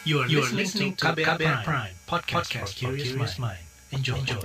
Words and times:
You 0.00 0.24
are, 0.24 0.28
you 0.32 0.40
are 0.40 0.48
listening 0.56 0.96
to 0.96 1.12
KBR, 1.12 1.36
Prime, 1.36 1.60
Prime 1.60 1.92
podcast, 2.08 2.48
podcast 2.48 2.72
for 2.80 2.96
curious 2.96 3.36
mind. 3.36 3.60
Enjoy. 3.92 4.16
Enjoy. 4.16 4.40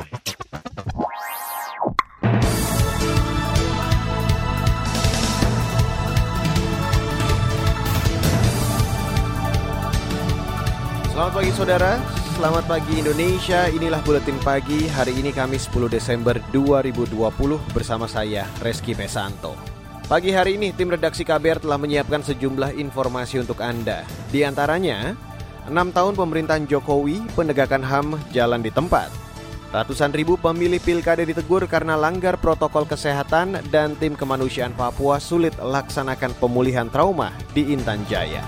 Selamat 11.15 11.31
pagi 11.39 11.51
saudara, 11.55 12.03
selamat 12.35 12.63
pagi 12.67 12.93
Indonesia. 12.99 13.71
Inilah 13.71 14.03
buletin 14.03 14.35
pagi 14.43 14.91
hari 14.91 15.15
ini 15.15 15.31
Kamis 15.31 15.71
10 15.71 15.87
Desember 15.87 16.35
2020 16.51 17.15
bersama 17.71 18.11
saya 18.11 18.43
Reski 18.59 18.91
Pesanto. 18.91 19.55
Pagi 20.05 20.29
hari 20.29 20.59
ini 20.59 20.69
tim 20.75 20.91
redaksi 20.91 21.25
KBR 21.25 21.65
telah 21.65 21.79
menyiapkan 21.81 22.21
sejumlah 22.21 22.75
informasi 22.77 23.41
untuk 23.41 23.57
Anda. 23.63 24.05
Di 24.29 24.45
antaranya, 24.45 25.17
6 25.65 25.97
tahun 25.97 26.13
pemerintahan 26.13 26.69
Jokowi, 26.69 27.25
penegakan 27.33 27.81
HAM 27.81 28.07
jalan 28.29 28.61
di 28.61 28.69
tempat. 28.69 29.09
Ratusan 29.73 30.13
ribu 30.13 30.37
pemilih 30.37 30.77
pilkada 30.77 31.25
ditegur 31.25 31.65
karena 31.65 31.97
langgar 31.97 32.37
protokol 32.37 32.85
kesehatan 32.85 33.59
dan 33.73 33.97
tim 33.97 34.13
kemanusiaan 34.13 34.77
Papua 34.77 35.17
sulit 35.17 35.57
laksanakan 35.57 36.37
pemulihan 36.37 36.87
trauma 36.87 37.33
di 37.57 37.73
Intan 37.73 38.05
Jaya. 38.05 38.45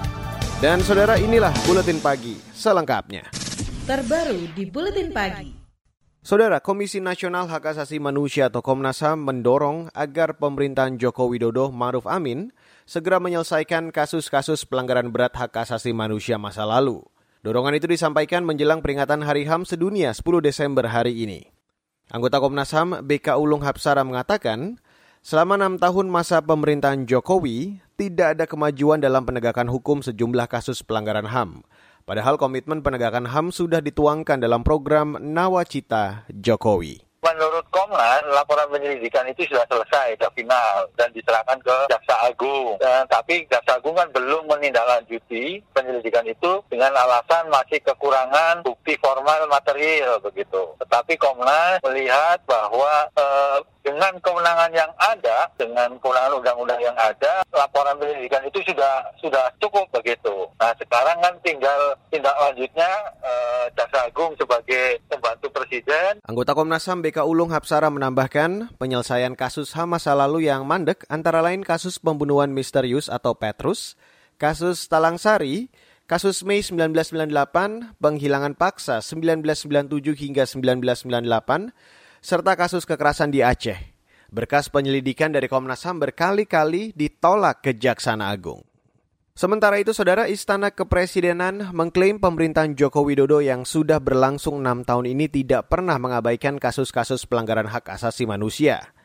Dan 0.62 0.86
saudara 0.86 1.18
inilah 1.18 1.52
Buletin 1.66 1.98
Pagi 2.00 2.38
selengkapnya. 2.54 3.26
Terbaru 3.90 4.54
di 4.54 4.64
Buletin 4.70 5.10
Pagi. 5.10 5.58
Saudara, 6.28 6.60
Komisi 6.60 7.00
Nasional 7.00 7.48
Hak 7.48 7.72
Asasi 7.72 8.04
Manusia 8.04 8.52
atau 8.52 8.60
Komnas 8.60 9.00
HAM 9.00 9.24
mendorong 9.24 9.88
agar 9.96 10.36
pemerintahan 10.36 11.00
Joko 11.00 11.32
Widodo 11.32 11.72
Maruf 11.72 12.04
Amin 12.04 12.52
segera 12.84 13.20
menyelesaikan 13.20 13.96
kasus-kasus 13.96 14.68
pelanggaran 14.68 15.08
berat 15.08 15.36
hak 15.36 15.56
asasi 15.56 15.92
manusia 15.96 16.36
masa 16.36 16.68
lalu. 16.68 17.04
Dorongan 17.46 17.78
itu 17.78 17.86
disampaikan 17.86 18.42
menjelang 18.44 18.82
peringatan 18.82 19.22
Hari 19.22 19.46
HAM 19.46 19.64
sedunia 19.64 20.10
10 20.10 20.26
Desember 20.42 20.90
hari 20.90 21.24
ini. 21.24 21.48
Anggota 22.10 22.42
Komnas 22.42 22.74
HAM 22.74 23.06
BK 23.06 23.38
Ulung 23.38 23.62
Hapsara 23.62 24.02
mengatakan, 24.02 24.82
selama 25.22 25.56
enam 25.56 25.78
tahun 25.78 26.10
masa 26.10 26.44
pemerintahan 26.44 27.08
Jokowi, 27.08 27.80
tidak 27.98 28.38
ada 28.38 28.46
kemajuan 28.50 29.00
dalam 29.00 29.26
penegakan 29.26 29.70
hukum 29.70 30.06
sejumlah 30.06 30.50
kasus 30.50 30.82
pelanggaran 30.84 31.30
HAM. 31.30 31.66
Padahal 32.08 32.38
komitmen 32.40 32.86
penegakan 32.86 33.28
HAM 33.28 33.52
sudah 33.52 33.82
dituangkan 33.82 34.40
dalam 34.40 34.64
program 34.64 35.18
Nawacita 35.20 36.30
Jokowi. 36.32 37.07
Menurut 37.18 37.66
Komnas, 37.74 38.22
laporan 38.30 38.70
penyelidikan 38.70 39.26
itu 39.26 39.42
sudah 39.50 39.66
selesai, 39.66 40.22
sudah 40.22 40.32
final, 40.38 40.86
dan 40.94 41.10
diserahkan 41.18 41.58
ke 41.66 41.76
Jaksa 41.90 42.16
Agung. 42.30 42.78
Dan, 42.78 43.10
tapi 43.10 43.42
Jaksa 43.50 43.82
Agung 43.82 43.98
kan 43.98 44.06
belum 44.14 44.46
menindaklanjuti 44.46 45.66
penyelidikan 45.74 46.30
itu 46.30 46.62
dengan 46.70 46.94
alasan 46.94 47.50
masih 47.50 47.82
kekurangan 47.82 48.62
bukti 48.62 48.94
formal 49.02 49.50
material 49.50 50.22
begitu. 50.22 50.78
Tetapi 50.78 51.18
Komnas 51.18 51.82
melihat 51.82 52.38
bahwa 52.46 53.10
eh, 53.18 53.60
dengan 53.88 54.14
kewenangan 54.20 54.72
yang 54.76 54.92
ada, 55.00 55.48
dengan 55.56 55.96
kewenangan 56.04 56.44
undang-undang 56.44 56.82
yang 56.84 56.98
ada, 57.00 57.40
laporan 57.56 57.96
penyelidikan 57.96 58.44
itu 58.44 58.60
sudah 58.68 59.08
sudah 59.24 59.48
cukup 59.64 59.88
begitu. 59.96 60.44
Nah 60.60 60.76
sekarang 60.76 61.18
kan 61.24 61.34
tinggal 61.40 61.96
tindak 62.12 62.36
lanjutnya 62.36 62.92
eh, 63.24 63.66
Jaksa 63.74 64.12
Agung 64.12 64.36
sebagai 64.36 65.00
pembantu 65.08 65.48
Presiden. 65.56 66.20
Anggota 66.28 66.52
Komnas 66.52 66.84
HAM 66.84 67.00
BK 67.08 67.24
Ulung 67.24 67.56
Hapsara 67.56 67.88
menambahkan 67.88 68.76
penyelesaian 68.76 69.32
kasus 69.32 69.72
HAM 69.72 69.96
masa 69.96 70.12
lalu 70.12 70.52
yang 70.52 70.68
mandek 70.68 71.08
antara 71.08 71.40
lain 71.40 71.64
kasus 71.64 72.04
pembunuhan 72.04 72.52
misterius 72.52 73.08
atau 73.08 73.32
Petrus, 73.32 73.96
kasus 74.36 74.92
Talang 74.92 75.16
Sari, 75.16 75.72
kasus 76.04 76.44
Mei 76.44 76.60
1998, 76.60 77.96
penghilangan 78.04 78.60
paksa 78.60 79.00
1997 79.00 80.20
hingga 80.20 80.44
1998, 80.44 81.72
serta 82.20 82.60
kasus 82.60 82.84
kekerasan 82.84 83.32
di 83.32 83.40
Aceh. 83.40 83.80
Berkas 84.28 84.68
penyelidikan 84.68 85.32
dari 85.32 85.48
Komnas 85.48 85.88
HAM 85.88 86.04
berkali-kali 86.04 86.92
ditolak 86.92 87.64
Kejaksaan 87.64 88.20
Agung. 88.20 88.68
Sementara 89.38 89.78
itu, 89.78 89.94
Saudara 89.94 90.26
Istana 90.26 90.74
Kepresidenan 90.74 91.70
mengklaim 91.70 92.18
pemerintahan 92.18 92.74
Joko 92.74 93.06
Widodo 93.06 93.38
yang 93.38 93.70
sudah 93.70 94.02
berlangsung 94.02 94.66
enam 94.66 94.82
tahun 94.82 95.14
ini 95.14 95.30
tidak 95.30 95.70
pernah 95.70 96.02
mengabaikan 96.02 96.58
kasus-kasus 96.58 97.30
pelanggaran 97.30 97.70
hak 97.70 97.86
asasi 97.86 98.26
manusia. 98.26 98.98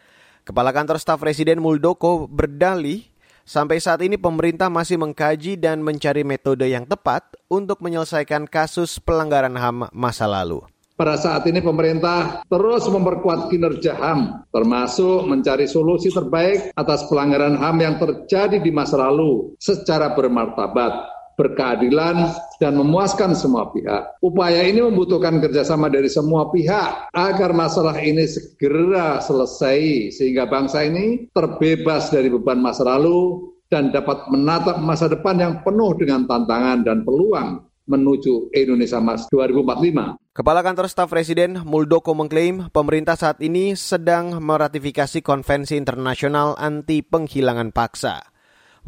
Kepala 0.48 0.72
Kantor 0.72 0.96
Staf 0.96 1.20
Presiden 1.20 1.60
Muldoko 1.60 2.32
berdalih, 2.32 3.04
sampai 3.44 3.76
saat 3.76 4.00
ini 4.00 4.16
pemerintah 4.16 4.72
masih 4.72 4.96
mengkaji 4.96 5.60
dan 5.60 5.84
mencari 5.84 6.24
metode 6.24 6.64
yang 6.64 6.88
tepat 6.88 7.36
untuk 7.52 7.84
menyelesaikan 7.84 8.48
kasus 8.48 9.04
pelanggaran 9.04 9.52
HAM 9.52 9.92
masa 9.92 10.24
lalu. 10.24 10.64
Pada 10.92 11.16
saat 11.16 11.48
ini 11.48 11.64
pemerintah 11.64 12.44
terus 12.46 12.84
memperkuat 12.84 13.48
kinerja 13.48 13.96
HAM, 13.96 14.44
termasuk 14.52 15.24
mencari 15.24 15.64
solusi 15.64 16.12
terbaik 16.12 16.76
atas 16.76 17.08
pelanggaran 17.08 17.56
HAM 17.56 17.76
yang 17.80 17.96
terjadi 17.96 18.60
di 18.60 18.68
masa 18.68 19.00
lalu 19.00 19.56
secara 19.56 20.12
bermartabat, 20.12 20.92
berkeadilan, 21.40 22.36
dan 22.60 22.76
memuaskan 22.76 23.32
semua 23.32 23.72
pihak. 23.72 24.20
Upaya 24.20 24.68
ini 24.68 24.84
membutuhkan 24.84 25.40
kerjasama 25.40 25.88
dari 25.88 26.12
semua 26.12 26.52
pihak 26.52 27.08
agar 27.16 27.50
masalah 27.56 27.96
ini 27.96 28.28
segera 28.28 29.18
selesai 29.24 30.12
sehingga 30.12 30.44
bangsa 30.44 30.84
ini 30.84 31.32
terbebas 31.32 32.12
dari 32.12 32.28
beban 32.28 32.60
masa 32.60 32.84
lalu 32.84 33.48
dan 33.72 33.88
dapat 33.88 34.28
menatap 34.28 34.76
masa 34.84 35.08
depan 35.08 35.40
yang 35.40 35.54
penuh 35.64 35.96
dengan 35.96 36.28
tantangan 36.28 36.84
dan 36.84 37.00
peluang 37.08 37.71
menuju 37.92 38.48
Indonesia 38.56 38.96
Mas 39.04 39.28
2045. 39.28 40.16
Kepala 40.32 40.64
Kantor 40.64 40.88
Staf 40.88 41.12
Presiden 41.12 41.60
Muldoko 41.60 42.16
mengklaim 42.16 42.72
pemerintah 42.72 43.20
saat 43.20 43.36
ini 43.44 43.76
sedang 43.76 44.40
meratifikasi 44.40 45.20
Konvensi 45.20 45.76
Internasional 45.76 46.56
Anti 46.56 47.04
Penghilangan 47.04 47.68
Paksa. 47.76 48.32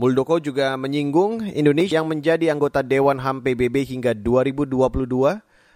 Muldoko 0.01 0.41
juga 0.41 0.75
menyinggung 0.81 1.55
Indonesia 1.55 2.01
yang 2.01 2.09
menjadi 2.09 2.51
anggota 2.51 2.81
Dewan 2.81 3.21
HAM 3.21 3.45
PBB 3.45 3.85
hingga 3.87 4.17
2022 4.17 4.75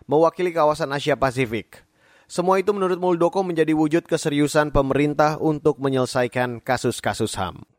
mewakili 0.09 0.51
kawasan 0.51 0.91
Asia 0.91 1.15
Pasifik. 1.15 1.85
Semua 2.27 2.59
itu 2.59 2.73
menurut 2.73 2.99
Muldoko 2.99 3.45
menjadi 3.45 3.77
wujud 3.77 4.09
keseriusan 4.09 4.73
pemerintah 4.73 5.37
untuk 5.39 5.79
menyelesaikan 5.79 6.65
kasus-kasus 6.65 7.37
HAM. 7.37 7.78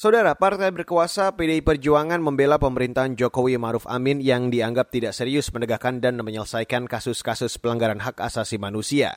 Saudara, 0.00 0.32
partai 0.32 0.72
berkuasa 0.72 1.28
PDI 1.36 1.60
Perjuangan 1.60 2.24
membela 2.24 2.56
pemerintahan 2.56 3.20
Jokowi 3.20 3.60
Maruf 3.60 3.84
Amin 3.84 4.24
yang 4.24 4.48
dianggap 4.48 4.88
tidak 4.88 5.12
serius 5.12 5.52
menegakkan 5.52 6.00
dan 6.00 6.16
menyelesaikan 6.16 6.88
kasus-kasus 6.88 7.60
pelanggaran 7.60 8.00
hak 8.00 8.16
asasi 8.16 8.56
manusia. 8.56 9.12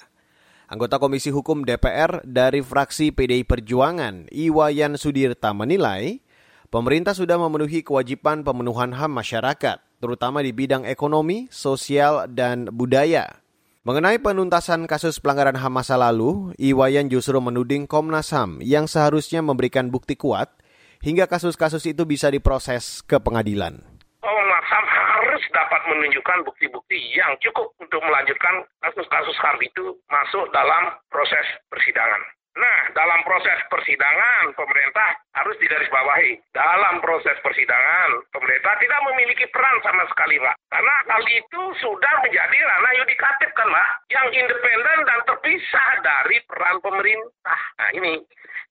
Anggota 0.67 0.99
Komisi 0.99 1.31
Hukum 1.31 1.63
DPR 1.63 2.19
dari 2.27 2.59
fraksi 2.59 3.15
PDI 3.15 3.47
Perjuangan, 3.47 4.27
Iwayan 4.27 4.99
Sudirta 4.99 5.55
menilai, 5.55 6.19
pemerintah 6.67 7.15
sudah 7.15 7.39
memenuhi 7.39 7.79
kewajiban 7.79 8.43
pemenuhan 8.43 8.91
HAM 8.91 9.15
masyarakat, 9.15 9.79
terutama 10.03 10.43
di 10.43 10.51
bidang 10.51 10.83
ekonomi, 10.83 11.47
sosial, 11.47 12.27
dan 12.27 12.67
budaya. 12.67 13.39
Mengenai 13.87 14.19
penuntasan 14.19 14.83
kasus 14.91 15.23
pelanggaran 15.23 15.55
HAM 15.55 15.79
masa 15.79 15.95
lalu, 15.95 16.51
Iwayan 16.59 17.07
justru 17.07 17.39
menuding 17.39 17.87
Komnas 17.87 18.35
HAM 18.35 18.59
yang 18.59 18.83
seharusnya 18.83 19.39
memberikan 19.39 19.87
bukti 19.87 20.19
kuat 20.19 20.59
hingga 21.03 21.27
kasus-kasus 21.27 21.83
itu 21.83 22.07
bisa 22.07 22.31
diproses 22.31 23.03
ke 23.03 23.19
pengadilan. 23.19 23.83
Komnas 24.23 24.65
HAM 24.71 24.85
harus 24.87 25.43
dapat 25.51 25.83
menunjukkan 25.91 26.47
bukti-bukti 26.47 26.95
yang 27.11 27.35
cukup 27.43 27.75
untuk 27.83 27.99
melanjutkan 27.99 28.63
kasus-kasus 28.79 29.35
HAM 29.43 29.59
itu 29.59 29.99
masuk 30.07 30.47
dalam 30.55 30.95
proses 31.11 31.43
persidangan. 31.67 32.23
Nah, 32.53 32.81
dalam 32.93 33.17
proses 33.25 33.57
persidangan, 33.65 34.53
pemerintah 34.53 35.17
harus 35.33 35.57
digarisbawahi. 35.57 36.37
Dalam 36.53 37.01
proses 37.01 37.33
persidangan, 37.41 38.29
pemerintah 38.29 38.77
tidak 38.77 39.01
memiliki 39.09 39.49
peran 39.49 39.81
sama 39.81 40.05
sekali, 40.05 40.37
Pak. 40.37 40.53
Karena 40.69 40.95
hal 41.09 41.23
itu 41.33 41.61
sudah 41.81 42.13
menjadi 42.21 42.57
ranah 42.61 42.93
yudikatif, 43.01 43.49
kan, 43.57 43.65
Pak. 43.73 43.89
Yang 44.13 44.27
independen 44.37 44.99
dan 45.01 45.19
terpisah 45.25 45.89
dari 46.05 46.37
peran 46.45 46.77
pemerintah. 46.77 47.59
Nah, 47.81 47.89
ini. 47.97 48.21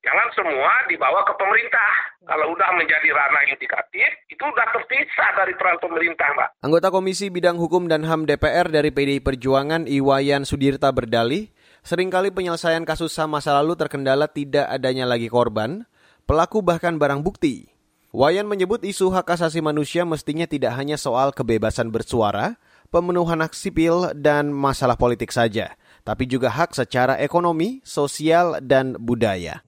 Jangan 0.03 0.29
semua 0.35 0.73
dibawa 0.91 1.23
ke 1.23 1.31
pemerintah. 1.39 1.91
Kalau 2.27 2.51
udah 2.51 2.75
menjadi 2.75 3.07
ranah 3.15 3.43
yudikatif, 3.55 4.11
itu 4.27 4.43
udah 4.43 4.67
terpisah 4.75 5.31
dari 5.39 5.55
peran 5.55 5.79
pemerintah, 5.79 6.27
Pak. 6.35 6.49
Anggota 6.59 6.91
Komisi 6.91 7.31
Bidang 7.31 7.55
Hukum 7.55 7.87
dan 7.87 8.03
HAM 8.03 8.27
DPR 8.27 8.67
dari 8.67 8.91
PDI 8.91 9.23
Perjuangan, 9.23 9.87
Iwayan 9.87 10.43
Sudirta 10.43 10.91
berdalih, 10.91 11.55
sering 11.87 12.11
kali 12.11 12.35
penyelesaian 12.35 12.83
kasus 12.83 13.15
HAM 13.15 13.39
masa 13.39 13.55
lalu 13.55 13.79
terkendala 13.79 14.27
tidak 14.27 14.67
adanya 14.75 15.07
lagi 15.07 15.31
korban, 15.31 15.87
pelaku 16.27 16.67
bahkan 16.67 16.99
barang 16.99 17.23
bukti. 17.23 17.71
Wayan 18.11 18.51
menyebut 18.51 18.83
isu 18.83 19.09
hak 19.15 19.39
asasi 19.39 19.63
manusia 19.63 20.03
mestinya 20.03 20.51
tidak 20.51 20.75
hanya 20.77 20.99
soal 20.99 21.31
kebebasan 21.31 21.95
bersuara, 21.95 22.59
pemenuhan 22.91 23.39
hak 23.39 23.55
sipil, 23.55 24.11
dan 24.19 24.51
masalah 24.51 24.99
politik 24.99 25.31
saja, 25.31 25.79
tapi 26.03 26.27
juga 26.27 26.51
hak 26.51 26.75
secara 26.75 27.17
ekonomi, 27.23 27.81
sosial, 27.87 28.59
dan 28.61 28.99
budaya. 28.99 29.63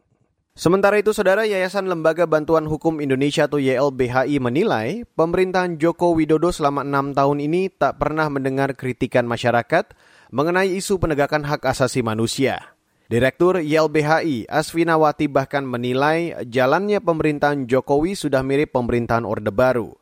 Sementara 0.54 1.02
itu, 1.02 1.10
Saudara 1.10 1.42
Yayasan 1.42 1.90
Lembaga 1.90 2.30
Bantuan 2.30 2.70
Hukum 2.70 3.02
Indonesia 3.02 3.50
atau 3.50 3.58
YLBHI 3.58 4.38
menilai 4.38 5.02
pemerintahan 5.18 5.82
Joko 5.82 6.14
Widodo 6.14 6.54
selama 6.54 6.86
enam 6.86 7.10
tahun 7.10 7.42
ini 7.42 7.74
tak 7.74 7.98
pernah 7.98 8.30
mendengar 8.30 8.70
kritikan 8.78 9.26
masyarakat 9.26 9.98
mengenai 10.30 10.70
isu 10.78 11.02
penegakan 11.02 11.42
hak 11.42 11.66
asasi 11.66 12.06
manusia. 12.06 12.70
Direktur 13.10 13.58
YLBHI 13.66 14.46
Asfinawati 14.46 15.26
bahkan 15.26 15.66
menilai 15.66 16.46
jalannya 16.46 17.02
pemerintahan 17.02 17.66
Jokowi 17.66 18.14
sudah 18.14 18.46
mirip 18.46 18.78
pemerintahan 18.78 19.26
Orde 19.26 19.50
Baru. 19.50 19.98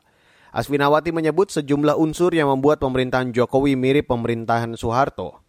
Asfinawati 0.53 1.09
menyebut 1.09 1.49
sejumlah 1.49 1.97
unsur 1.97 2.29
yang 2.29 2.53
membuat 2.53 2.77
pemerintahan 2.77 3.33
Jokowi 3.33 3.73
mirip 3.73 4.05
pemerintahan 4.05 4.77
Soeharto. 4.77 5.41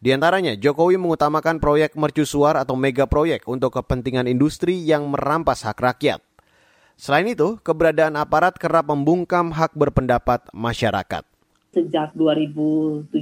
Di 0.00 0.12
antaranya, 0.12 0.56
Jokowi 0.56 0.96
mengutamakan 0.96 1.60
proyek 1.60 1.96
mercusuar 1.96 2.56
atau 2.56 2.76
mega 2.76 3.04
proyek 3.04 3.44
untuk 3.48 3.76
kepentingan 3.76 4.28
industri 4.28 4.80
yang 4.80 5.08
merampas 5.08 5.64
hak 5.64 5.76
rakyat. 5.76 6.20
Selain 6.96 7.28
itu, 7.28 7.60
keberadaan 7.60 8.16
aparat 8.16 8.56
kerap 8.56 8.88
membungkam 8.88 9.52
hak 9.52 9.76
berpendapat 9.76 10.48
masyarakat 10.56 11.35
sejak 11.76 12.16
2017 12.16 13.12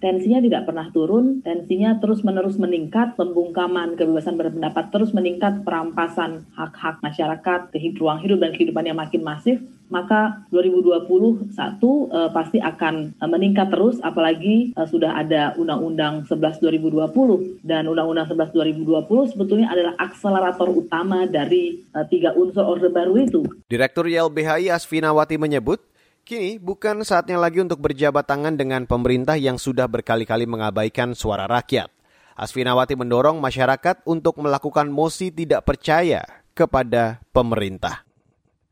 tensinya 0.00 0.40
tidak 0.40 0.64
pernah 0.64 0.88
turun, 0.88 1.44
tensinya 1.44 2.00
terus-menerus 2.00 2.56
meningkat, 2.56 3.12
pembungkaman 3.20 4.00
kebebasan 4.00 4.40
berpendapat 4.40 4.88
terus 4.88 5.12
meningkat, 5.12 5.60
perampasan 5.68 6.48
hak-hak 6.56 7.04
masyarakat, 7.04 7.68
ruang 8.00 8.24
hidup 8.24 8.40
dan 8.40 8.56
kehidupan 8.56 8.88
yang 8.88 8.96
makin 8.96 9.20
masif, 9.20 9.60
maka 9.88 10.44
2021 10.52 11.08
uh, 11.08 12.30
pasti 12.30 12.60
akan 12.60 13.16
uh, 13.18 13.28
meningkat 13.28 13.72
terus 13.72 13.96
apalagi 14.04 14.72
uh, 14.76 14.84
sudah 14.84 15.16
ada 15.16 15.56
Undang-Undang 15.56 16.28
11 16.28 16.60
2020 16.60 17.64
dan 17.64 17.88
Undang-Undang 17.88 18.28
11 18.32 18.52
2020 18.52 19.32
sebetulnya 19.32 19.68
adalah 19.72 19.96
akselerator 19.96 20.68
utama 20.68 21.24
dari 21.24 21.80
uh, 21.96 22.04
tiga 22.06 22.36
unsur 22.36 22.64
Orde 22.68 22.92
Baru 22.92 23.16
itu. 23.16 23.42
Direktur 23.66 24.06
YLBHI 24.06 24.68
Asfinawati 24.68 25.40
menyebut 25.40 25.80
Kini 26.28 26.60
bukan 26.60 27.08
saatnya 27.08 27.40
lagi 27.40 27.56
untuk 27.64 27.80
berjabat 27.80 28.28
tangan 28.28 28.52
dengan 28.52 28.84
pemerintah 28.84 29.40
yang 29.40 29.56
sudah 29.56 29.88
berkali-kali 29.88 30.44
mengabaikan 30.44 31.16
suara 31.16 31.48
rakyat. 31.48 31.88
Asfinawati 32.36 33.00
mendorong 33.00 33.40
masyarakat 33.40 34.04
untuk 34.04 34.36
melakukan 34.36 34.92
mosi 34.92 35.32
tidak 35.32 35.64
percaya 35.64 36.20
kepada 36.52 37.24
pemerintah. 37.32 38.04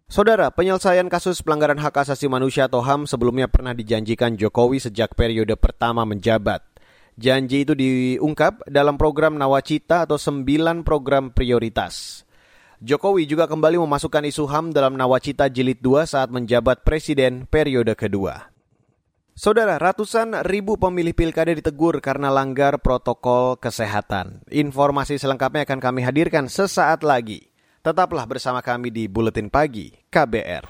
Saudara, 0.05 0.53
penyelesaian 0.53 1.09
kasus 1.09 1.41
pelanggaran 1.41 1.81
hak 1.81 2.05
asasi 2.05 2.29
manusia 2.29 2.69
atau 2.69 2.85
HAM 2.85 3.09
sebelumnya 3.09 3.49
pernah 3.49 3.73
dijanjikan 3.73 4.37
Jokowi 4.37 4.77
sejak 4.77 5.17
periode 5.17 5.57
pertama 5.57 6.05
menjabat. 6.05 6.61
Janji 7.17 7.65
itu 7.65 7.73
diungkap 7.73 8.69
dalam 8.69 9.01
program 9.01 9.41
Nawacita 9.41 10.05
atau 10.05 10.21
sembilan 10.21 10.85
program 10.85 11.33
prioritas. 11.33 12.26
Jokowi 12.85 13.25
juga 13.25 13.49
kembali 13.49 13.81
memasukkan 13.81 14.29
isu 14.29 14.45
HAM 14.45 14.77
dalam 14.77 15.01
Nawacita 15.01 15.49
Jilid 15.49 15.81
2 15.81 16.05
saat 16.05 16.29
menjabat 16.29 16.85
presiden 16.85 17.49
periode 17.49 17.97
kedua. 17.97 18.53
Saudara, 19.37 19.77
ratusan 19.81 20.45
ribu 20.49 20.77
pemilih 20.81 21.13
pilkada 21.13 21.53
ditegur 21.53 22.01
karena 22.01 22.33
langgar 22.33 22.81
protokol 22.81 23.57
kesehatan. 23.61 24.45
Informasi 24.49 25.17
selengkapnya 25.17 25.69
akan 25.69 25.81
kami 25.81 26.01
hadirkan 26.05 26.49
sesaat 26.49 27.05
lagi. 27.05 27.49
Tetaplah 27.81 28.25
bersama 28.29 28.61
kami 28.61 28.93
di 28.93 29.09
Buletin 29.09 29.49
Pagi 29.49 29.93
KBR. 30.13 30.65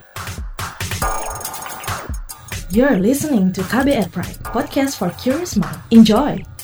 You're 2.74 2.98
listening 2.98 3.54
to 3.54 3.62
KBR 3.66 4.10
Pride, 4.10 4.42
podcast 4.50 4.98
for 4.98 5.14
curious 5.18 5.54
mind. 5.54 5.78
Enjoy! 5.94 6.55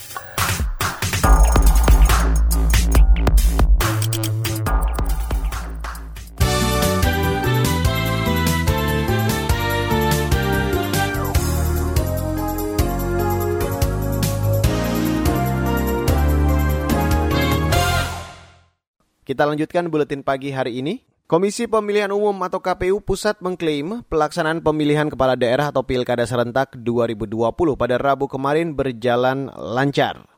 Kita 19.32 19.48
lanjutkan 19.48 19.88
buletin 19.88 20.20
pagi 20.20 20.52
hari 20.52 20.84
ini. 20.84 21.00
Komisi 21.24 21.64
Pemilihan 21.64 22.12
Umum 22.12 22.36
atau 22.44 22.60
KPU 22.60 23.00
Pusat 23.00 23.40
mengklaim 23.40 24.04
pelaksanaan 24.04 24.60
pemilihan 24.60 25.08
kepala 25.08 25.40
daerah 25.40 25.72
atau 25.72 25.80
Pilkada 25.80 26.28
serentak 26.28 26.76
2020 26.76 27.40
pada 27.72 27.96
Rabu 27.96 28.28
kemarin 28.28 28.76
berjalan 28.76 29.48
lancar. 29.56 30.28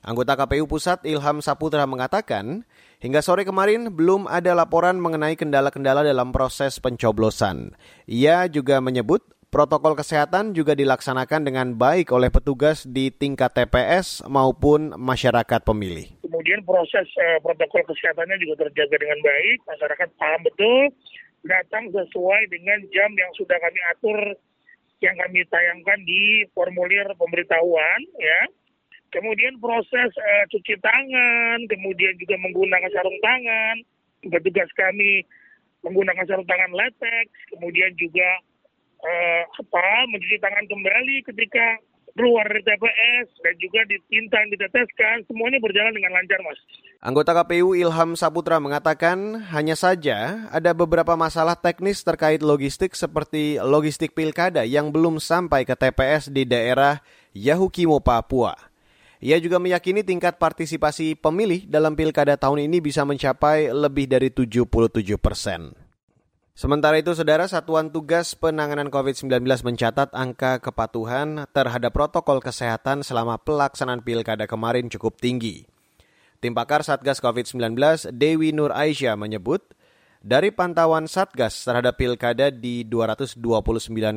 Anggota 0.00 0.40
KPU 0.40 0.64
Pusat 0.64 1.04
Ilham 1.04 1.44
Saputra 1.44 1.84
mengatakan, 1.84 2.64
hingga 3.04 3.20
sore 3.20 3.44
kemarin 3.44 3.92
belum 3.92 4.24
ada 4.24 4.56
laporan 4.56 4.96
mengenai 4.96 5.36
kendala-kendala 5.36 6.00
dalam 6.00 6.32
proses 6.32 6.80
pencoblosan. 6.80 7.76
Ia 8.08 8.48
juga 8.48 8.80
menyebut 8.80 9.20
protokol 9.50 9.98
kesehatan 9.98 10.54
juga 10.54 10.78
dilaksanakan 10.78 11.44
dengan 11.44 11.66
baik 11.74 12.14
oleh 12.14 12.30
petugas 12.30 12.86
di 12.86 13.10
tingkat 13.10 13.52
TPS 13.52 14.22
maupun 14.30 14.94
masyarakat 14.94 15.66
pemilih 15.66 16.20
kemudian 16.40 16.64
proses 16.64 17.04
uh, 17.20 17.38
protokol 17.44 17.84
kesehatannya 17.84 18.40
juga 18.40 18.64
terjaga 18.64 18.96
dengan 18.96 19.20
baik, 19.20 19.58
masyarakat 19.70 20.08
paham 20.16 20.40
betul, 20.40 20.82
datang 21.44 21.84
sesuai 21.92 22.48
dengan 22.48 22.80
jam 22.90 23.12
yang 23.12 23.28
sudah 23.36 23.54
kami 23.60 23.80
atur, 23.92 24.20
yang 24.98 25.14
kami 25.20 25.44
tayangkan 25.52 26.00
di 26.08 26.48
formulir 26.56 27.06
pemberitahuan, 27.20 28.00
ya. 28.16 28.40
Kemudian 29.14 29.62
proses 29.62 30.10
uh, 30.16 30.44
cuci 30.48 30.74
tangan, 30.80 31.58
kemudian 31.68 32.18
juga 32.18 32.40
menggunakan 32.40 32.88
sarung 32.88 33.20
tangan, 33.22 33.76
petugas 34.32 34.70
kami 34.74 35.22
menggunakan 35.86 36.24
sarung 36.24 36.48
tangan 36.48 36.72
latex, 36.72 37.30
kemudian 37.52 37.94
juga 38.00 38.42
uh, 39.04 39.42
apa 39.48 39.84
mencuci 40.08 40.36
tangan 40.40 40.64
kembali 40.68 41.16
ketika 41.26 41.80
keluar 42.14 42.44
dari 42.50 42.62
TPS 42.66 43.28
dan 43.40 43.54
juga 43.56 43.80
di 43.86 43.96
tinta 44.10 44.36
yang 44.42 44.50
diteteskan, 44.52 45.16
semuanya 45.30 45.62
berjalan 45.62 45.94
dengan 45.94 46.12
lancar, 46.18 46.40
Mas. 46.42 46.58
Anggota 47.00 47.32
KPU 47.32 47.72
Ilham 47.72 48.12
Saputra 48.12 48.60
mengatakan 48.60 49.40
hanya 49.56 49.72
saja 49.72 50.44
ada 50.52 50.76
beberapa 50.76 51.16
masalah 51.16 51.56
teknis 51.56 52.04
terkait 52.04 52.44
logistik 52.44 52.92
seperti 52.92 53.56
logistik 53.56 54.12
pilkada 54.12 54.68
yang 54.68 54.92
belum 54.92 55.16
sampai 55.16 55.64
ke 55.64 55.72
TPS 55.72 56.28
di 56.28 56.44
daerah 56.44 57.00
Yahukimo, 57.32 58.04
Papua. 58.04 58.52
Ia 59.20 59.36
juga 59.36 59.60
meyakini 59.60 60.00
tingkat 60.00 60.40
partisipasi 60.40 61.12
pemilih 61.16 61.68
dalam 61.68 61.92
pilkada 61.92 62.40
tahun 62.40 62.68
ini 62.68 62.80
bisa 62.80 63.04
mencapai 63.04 63.68
lebih 63.68 64.08
dari 64.08 64.32
77 64.32 64.64
persen. 65.20 65.89
Sementara 66.60 67.00
itu, 67.00 67.16
Saudara 67.16 67.48
Satuan 67.48 67.88
Tugas 67.88 68.36
Penanganan 68.36 68.92
COVID-19 68.92 69.48
mencatat 69.64 70.12
angka 70.12 70.60
kepatuhan 70.60 71.48
terhadap 71.56 71.88
protokol 71.88 72.44
kesehatan 72.44 73.00
selama 73.00 73.40
pelaksanaan 73.40 74.04
pilkada 74.04 74.44
kemarin 74.44 74.92
cukup 74.92 75.16
tinggi. 75.16 75.64
Tim 76.44 76.52
pakar 76.52 76.84
Satgas 76.84 77.24
COVID-19 77.24 77.80
Dewi 78.12 78.52
Nur 78.52 78.76
Aisyah 78.76 79.16
menyebut, 79.16 79.72
dari 80.20 80.52
pantauan 80.52 81.08
Satgas 81.08 81.64
terhadap 81.64 81.96
pilkada 81.96 82.52
di 82.52 82.84
229 82.84 83.40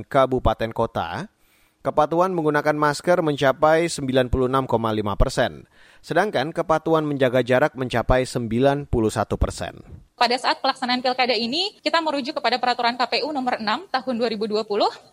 kabupaten 0.04 0.72
kota, 0.76 1.32
kepatuhan 1.80 2.36
menggunakan 2.36 2.76
masker 2.76 3.24
mencapai 3.24 3.88
96,5 3.88 4.44
persen, 5.16 5.64
sedangkan 6.04 6.52
kepatuhan 6.52 7.08
menjaga 7.08 7.40
jarak 7.40 7.72
mencapai 7.80 8.28
91 8.28 8.92
persen 9.40 10.03
pada 10.14 10.38
saat 10.38 10.62
pelaksanaan 10.62 11.02
pilkada 11.02 11.34
ini 11.34 11.74
kita 11.82 11.98
merujuk 12.00 12.38
kepada 12.38 12.62
peraturan 12.62 12.94
KPU 12.96 13.34
nomor 13.34 13.58
6 13.58 13.90
tahun 13.90 14.16
2020 14.40 14.62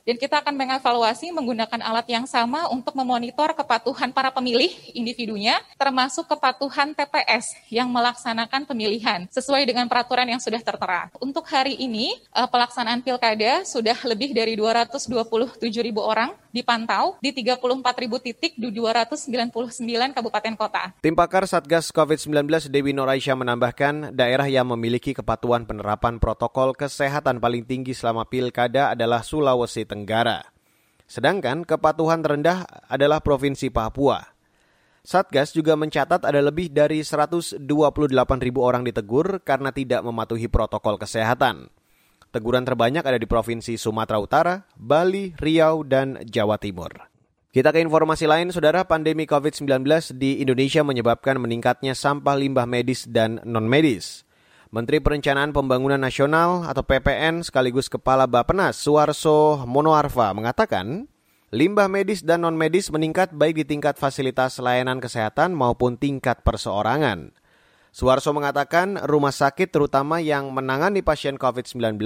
dan 0.07 0.17
kita 0.21 0.45
akan 0.45 0.55
mengevaluasi 0.55 1.33
menggunakan 1.33 1.81
alat 1.81 2.07
yang 2.07 2.29
sama 2.29 2.69
untuk 2.69 2.93
memonitor 2.93 3.57
kepatuhan 3.57 4.13
para 4.13 4.29
pemilih 4.29 4.71
individunya 4.93 5.57
termasuk 5.81 6.29
kepatuhan 6.29 6.93
TPS 6.93 7.57
yang 7.73 7.89
melaksanakan 7.89 8.69
pemilihan 8.69 9.25
sesuai 9.33 9.65
dengan 9.65 9.89
peraturan 9.89 10.29
yang 10.29 10.41
sudah 10.41 10.61
tertera. 10.61 11.09
Untuk 11.19 11.49
hari 11.49 11.81
ini 11.81 12.13
eh, 12.37 12.49
pelaksanaan 12.49 13.01
pilkada 13.01 13.65
sudah 13.65 13.97
lebih 14.05 14.37
dari 14.37 14.55
227 14.55 15.59
ribu 15.81 16.05
orang 16.05 16.37
dipantau 16.53 17.17
di 17.25 17.33
34 17.33 18.03
ribu 18.05 18.21
titik 18.21 18.59
di 18.59 18.69
299 18.69 19.81
kabupaten 20.13 20.55
kota. 20.59 20.93
Tim 21.01 21.17
pakar 21.17 21.47
Satgas 21.49 21.89
COVID-19 21.95 22.69
Dewi 22.69 22.93
Noraisha 22.93 23.33
menambahkan 23.33 24.13
daerah 24.13 24.51
yang 24.51 24.67
memiliki 24.69 24.90
kepatuhan 24.99 25.69
penerapan 25.69 26.19
protokol 26.19 26.75
kesehatan 26.75 27.39
paling 27.39 27.63
tinggi 27.63 27.95
selama 27.95 28.27
pilkada 28.27 28.91
adalah 28.91 29.23
Sulawesi 29.23 29.87
Tenggara. 29.87 30.43
Sedangkan 31.07 31.63
kepatuhan 31.63 32.25
terendah 32.27 32.67
adalah 32.91 33.23
Provinsi 33.23 33.71
Papua. 33.71 34.41
Satgas 35.07 35.55
juga 35.55 35.79
mencatat 35.79 36.27
ada 36.27 36.43
lebih 36.43 36.75
dari 36.75 37.07
128 37.07 37.63
ribu 38.43 38.61
orang 38.67 38.83
ditegur 38.83 39.41
karena 39.47 39.71
tidak 39.71 40.03
mematuhi 40.03 40.51
protokol 40.51 40.99
kesehatan. 40.99 41.71
Teguran 42.31 42.63
terbanyak 42.63 43.03
ada 43.03 43.19
di 43.19 43.27
Provinsi 43.27 43.75
Sumatera 43.75 44.23
Utara, 44.23 44.55
Bali, 44.79 45.35
Riau, 45.35 45.83
dan 45.83 46.23
Jawa 46.23 46.63
Timur. 46.63 47.11
Kita 47.51 47.75
ke 47.75 47.83
informasi 47.83 48.31
lain, 48.31 48.55
saudara 48.55 48.87
pandemi 48.87 49.27
COVID-19 49.27 49.83
di 50.15 50.39
Indonesia 50.39 50.87
menyebabkan 50.87 51.43
meningkatnya 51.43 51.99
sampah 51.99 52.39
limbah 52.39 52.71
medis 52.71 53.11
dan 53.11 53.43
non-medis. 53.43 54.23
Menteri 54.71 55.03
Perencanaan 55.03 55.51
Pembangunan 55.51 55.99
Nasional 55.99 56.63
atau 56.63 56.87
PPN 56.87 57.43
sekaligus 57.43 57.91
Kepala 57.91 58.31
Bapenas 58.31 58.79
Suarso 58.79 59.67
Monoarfa 59.67 60.31
mengatakan, 60.31 61.11
limbah 61.51 61.91
medis 61.91 62.23
dan 62.23 62.47
non-medis 62.47 62.95
meningkat 62.95 63.35
baik 63.35 63.59
di 63.59 63.65
tingkat 63.67 63.99
fasilitas 63.99 64.63
layanan 64.63 65.03
kesehatan 65.03 65.59
maupun 65.59 65.99
tingkat 65.99 66.47
perseorangan. 66.47 67.35
Suarso 67.91 68.31
mengatakan 68.31 68.95
rumah 69.11 69.35
sakit 69.35 69.75
terutama 69.75 70.23
yang 70.23 70.55
menangani 70.55 71.03
pasien 71.03 71.35
COVID-19 71.35 71.99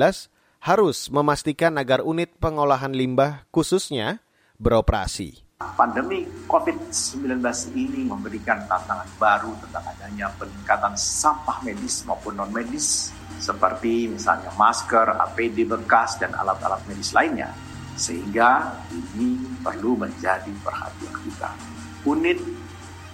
harus 0.65 1.13
memastikan 1.13 1.77
agar 1.77 2.01
unit 2.01 2.33
pengolahan 2.41 2.97
limbah 2.97 3.45
khususnya 3.53 4.25
beroperasi. 4.57 5.44
Pandemi 5.55 6.27
COVID-19 6.51 7.39
ini 7.79 8.03
memberikan 8.11 8.67
tantangan 8.67 9.07
baru 9.23 9.55
tentang 9.63 9.87
adanya 9.87 10.27
peningkatan 10.35 10.99
sampah 10.99 11.63
medis 11.63 12.03
maupun 12.03 12.35
non-medis 12.35 13.15
seperti 13.39 14.11
misalnya 14.11 14.51
masker, 14.59 15.15
APD 15.15 15.63
bekas, 15.63 16.19
dan 16.19 16.35
alat-alat 16.35 16.83
medis 16.91 17.15
lainnya. 17.15 17.55
Sehingga 17.95 18.83
ini 18.91 19.39
perlu 19.63 19.95
menjadi 19.95 20.51
perhatian 20.59 21.15
kita. 21.23 21.55
Unit 22.03 22.43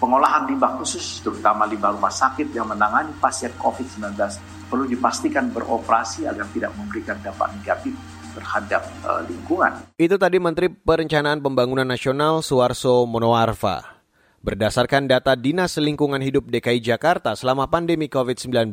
pengolahan 0.00 0.48
limbah 0.48 0.80
khusus, 0.80 1.20
terutama 1.20 1.68
limbah 1.68 1.92
rumah 1.92 2.08
sakit 2.08 2.56
yang 2.56 2.64
menangani 2.72 3.12
pasien 3.20 3.52
COVID-19, 3.60 4.16
perlu 4.72 4.88
dipastikan 4.88 5.52
beroperasi 5.52 6.24
agar 6.24 6.48
tidak 6.56 6.72
memberikan 6.80 7.20
dampak 7.20 7.52
negatif 7.60 7.92
terhadap 8.32 8.82
uh, 9.04 9.22
lingkungan. 9.26 9.72
Itu 9.96 10.16
tadi 10.16 10.38
Menteri 10.38 10.70
Perencanaan 10.70 11.42
Pembangunan 11.42 11.86
Nasional 11.86 12.40
Suarso 12.40 13.04
Monoarfa. 13.06 14.00
Berdasarkan 14.40 15.04
data 15.04 15.36
Dinas 15.36 15.76
Lingkungan 15.76 16.24
Hidup 16.24 16.48
DKI 16.48 16.80
Jakarta 16.80 17.36
selama 17.36 17.68
pandemi 17.68 18.08
COVID-19, 18.08 18.72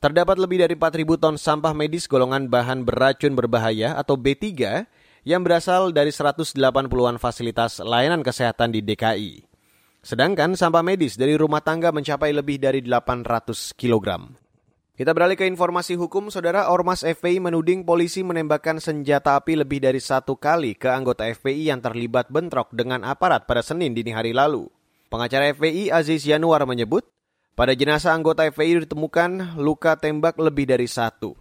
terdapat 0.00 0.36
lebih 0.40 0.64
dari 0.64 0.74
4.000 0.78 1.20
ton 1.20 1.36
sampah 1.36 1.76
medis 1.76 2.08
golongan 2.08 2.48
bahan 2.48 2.88
beracun 2.88 3.36
berbahaya 3.36 4.00
atau 4.00 4.16
B3 4.16 4.48
yang 5.28 5.44
berasal 5.44 5.92
dari 5.92 6.08
180-an 6.08 7.20
fasilitas 7.20 7.84
layanan 7.84 8.24
kesehatan 8.24 8.72
di 8.72 8.80
DKI. 8.80 9.44
Sedangkan 10.00 10.56
sampah 10.56 10.80
medis 10.80 11.20
dari 11.20 11.36
rumah 11.36 11.60
tangga 11.60 11.92
mencapai 11.92 12.32
lebih 12.32 12.56
dari 12.56 12.80
800 12.80 13.76
kilogram. 13.76 14.32
Kita 14.98 15.14
beralih 15.14 15.38
ke 15.38 15.46
informasi 15.46 15.94
hukum, 15.94 16.26
Saudara 16.26 16.74
Ormas 16.74 17.06
FPI 17.06 17.38
menuding 17.38 17.86
polisi 17.86 18.26
menembakkan 18.26 18.82
senjata 18.82 19.38
api 19.38 19.54
lebih 19.54 19.78
dari 19.78 20.02
satu 20.02 20.34
kali 20.34 20.74
ke 20.74 20.90
anggota 20.90 21.22
FPI 21.22 21.70
yang 21.70 21.78
terlibat 21.78 22.26
bentrok 22.34 22.74
dengan 22.74 23.06
aparat 23.06 23.46
pada 23.46 23.62
Senin 23.62 23.94
dini 23.94 24.10
hari 24.10 24.34
lalu. 24.34 24.66
Pengacara 25.06 25.54
FPI 25.54 25.94
Aziz 25.94 26.26
Yanuar 26.26 26.66
menyebut, 26.66 27.06
pada 27.54 27.78
jenazah 27.78 28.10
anggota 28.10 28.42
FPI 28.50 28.90
ditemukan 28.90 29.54
luka 29.62 29.94
tembak 29.94 30.34
lebih 30.34 30.66
dari 30.66 30.90
satu. 30.90 31.38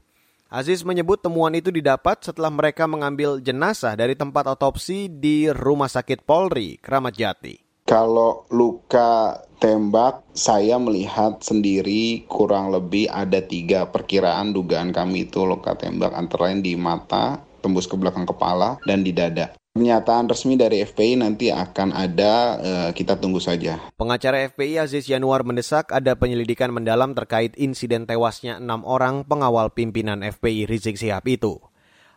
Aziz 0.53 0.85
menyebut 0.85 1.25
temuan 1.25 1.57
itu 1.57 1.73
didapat 1.73 2.29
setelah 2.29 2.53
mereka 2.53 2.85
mengambil 2.85 3.41
jenazah 3.41 3.97
dari 3.97 4.13
tempat 4.13 4.53
otopsi 4.53 5.09
di 5.09 5.49
Rumah 5.49 5.89
Sakit 5.89 6.29
Polri, 6.29 6.77
Kramat 6.77 7.17
Jati. 7.17 7.66
Kalau 7.87 8.43
luka 8.51 9.39
tembak, 9.63 10.19
saya 10.35 10.75
melihat 10.75 11.39
sendiri 11.39 12.27
kurang 12.27 12.75
lebih 12.75 13.07
ada 13.07 13.39
tiga 13.39 13.87
perkiraan 13.87 14.51
dugaan 14.51 14.91
kami 14.91 15.31
itu 15.31 15.47
luka 15.47 15.71
tembak 15.79 16.11
antara 16.11 16.51
lain 16.51 16.59
di 16.59 16.75
mata, 16.75 17.39
tembus 17.63 17.87
ke 17.87 17.95
belakang 17.95 18.27
kepala, 18.27 18.75
dan 18.83 19.07
di 19.07 19.15
dada. 19.15 19.55
Pernyataan 19.71 20.27
resmi 20.27 20.59
dari 20.59 20.83
FPI 20.83 21.23
nanti 21.23 21.47
akan 21.47 21.95
ada, 21.95 22.33
uh, 22.59 22.89
kita 22.91 23.15
tunggu 23.23 23.39
saja. 23.39 23.79
Pengacara 23.95 24.51
FPI 24.51 24.83
Aziz 24.83 25.07
Yanuar 25.07 25.47
mendesak 25.47 25.95
ada 25.95 26.11
penyelidikan 26.19 26.75
mendalam 26.75 27.15
terkait 27.15 27.55
insiden 27.55 28.03
tewasnya 28.03 28.59
enam 28.59 28.83
orang 28.83 29.23
pengawal 29.23 29.71
pimpinan 29.71 30.27
FPI 30.27 30.67
Rizik 30.67 30.99
Sihab 30.99 31.23
itu. 31.23 31.63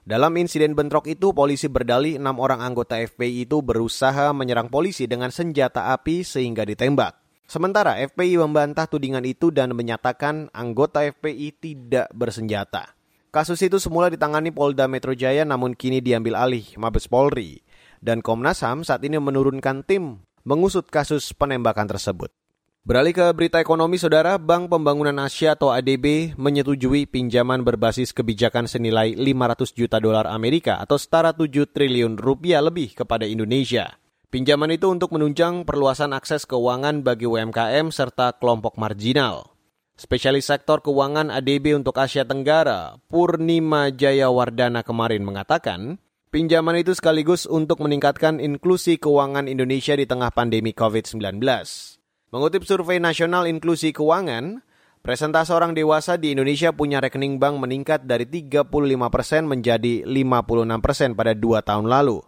Dalam 0.08 0.32
insiden 0.40 0.72
bentrok 0.72 1.04
itu, 1.06 1.36
polisi 1.36 1.68
berdalih 1.68 2.16
enam 2.16 2.40
orang 2.40 2.64
anggota 2.64 2.96
FPI 2.96 3.44
itu 3.44 3.60
berusaha 3.60 4.32
menyerang 4.32 4.72
polisi 4.72 5.04
dengan 5.04 5.28
senjata 5.28 5.92
api 5.92 6.24
sehingga 6.24 6.64
ditembak. 6.64 7.20
Sementara 7.50 7.98
FPI 7.98 8.40
membantah 8.40 8.86
tudingan 8.86 9.26
itu 9.26 9.50
dan 9.50 9.74
menyatakan 9.74 10.48
anggota 10.54 11.02
FPI 11.02 11.48
tidak 11.58 12.06
bersenjata. 12.14 12.94
Kasus 13.30 13.62
itu 13.62 13.78
semula 13.78 14.10
ditangani 14.10 14.50
Polda 14.50 14.90
Metro 14.90 15.14
Jaya 15.14 15.46
namun 15.46 15.74
kini 15.74 16.02
diambil 16.02 16.34
alih 16.38 16.66
Mabes 16.78 17.06
Polri. 17.06 17.62
Dan 18.00 18.24
Komnas 18.24 18.64
HAM 18.64 18.82
saat 18.82 19.04
ini 19.04 19.20
menurunkan 19.20 19.84
tim 19.84 20.24
mengusut 20.42 20.88
kasus 20.88 21.36
penembakan 21.36 21.84
tersebut. 21.84 22.32
Beralih 22.80 23.12
ke 23.12 23.28
berita 23.36 23.60
ekonomi, 23.60 24.00
Saudara, 24.00 24.40
Bank 24.40 24.72
Pembangunan 24.72 25.12
Asia 25.20 25.52
atau 25.52 25.68
ADB 25.68 26.32
menyetujui 26.40 27.04
pinjaman 27.04 27.60
berbasis 27.60 28.16
kebijakan 28.16 28.64
senilai 28.64 29.12
500 29.20 29.76
juta 29.76 30.00
dolar 30.00 30.24
Amerika 30.24 30.80
atau 30.80 30.96
setara 30.96 31.36
7 31.36 31.68
triliun 31.68 32.16
rupiah 32.16 32.64
lebih 32.64 32.96
kepada 32.96 33.28
Indonesia. 33.28 34.00
Pinjaman 34.32 34.72
itu 34.72 34.88
untuk 34.88 35.12
menunjang 35.12 35.68
perluasan 35.68 36.16
akses 36.16 36.48
keuangan 36.48 37.04
bagi 37.04 37.28
UMKM 37.28 37.92
serta 37.92 38.40
kelompok 38.40 38.80
marginal. 38.80 39.52
Spesialis 40.00 40.48
sektor 40.48 40.80
keuangan 40.80 41.28
ADB 41.28 41.76
untuk 41.76 42.00
Asia 42.00 42.24
Tenggara, 42.24 42.96
Purnima 43.12 43.92
Jayawardana 43.92 44.80
kemarin 44.88 45.20
mengatakan, 45.20 46.00
pinjaman 46.32 46.80
itu 46.80 46.96
sekaligus 46.96 47.44
untuk 47.44 47.84
meningkatkan 47.84 48.40
inklusi 48.40 48.96
keuangan 48.96 49.52
Indonesia 49.52 49.92
di 49.92 50.08
tengah 50.08 50.32
pandemi 50.32 50.72
COVID-19. 50.72 51.99
Mengutip 52.30 52.62
survei 52.62 53.02
nasional 53.02 53.50
inklusi 53.50 53.90
keuangan, 53.90 54.62
presentase 55.02 55.50
orang 55.50 55.74
dewasa 55.74 56.14
di 56.14 56.30
Indonesia 56.30 56.70
punya 56.70 57.02
rekening 57.02 57.42
bank 57.42 57.58
meningkat 57.58 58.06
dari 58.06 58.22
35 58.22 58.70
persen 59.10 59.50
menjadi 59.50 60.06
56 60.06 60.78
persen 60.78 61.18
pada 61.18 61.34
dua 61.34 61.58
tahun 61.66 61.90
lalu. 61.90 62.22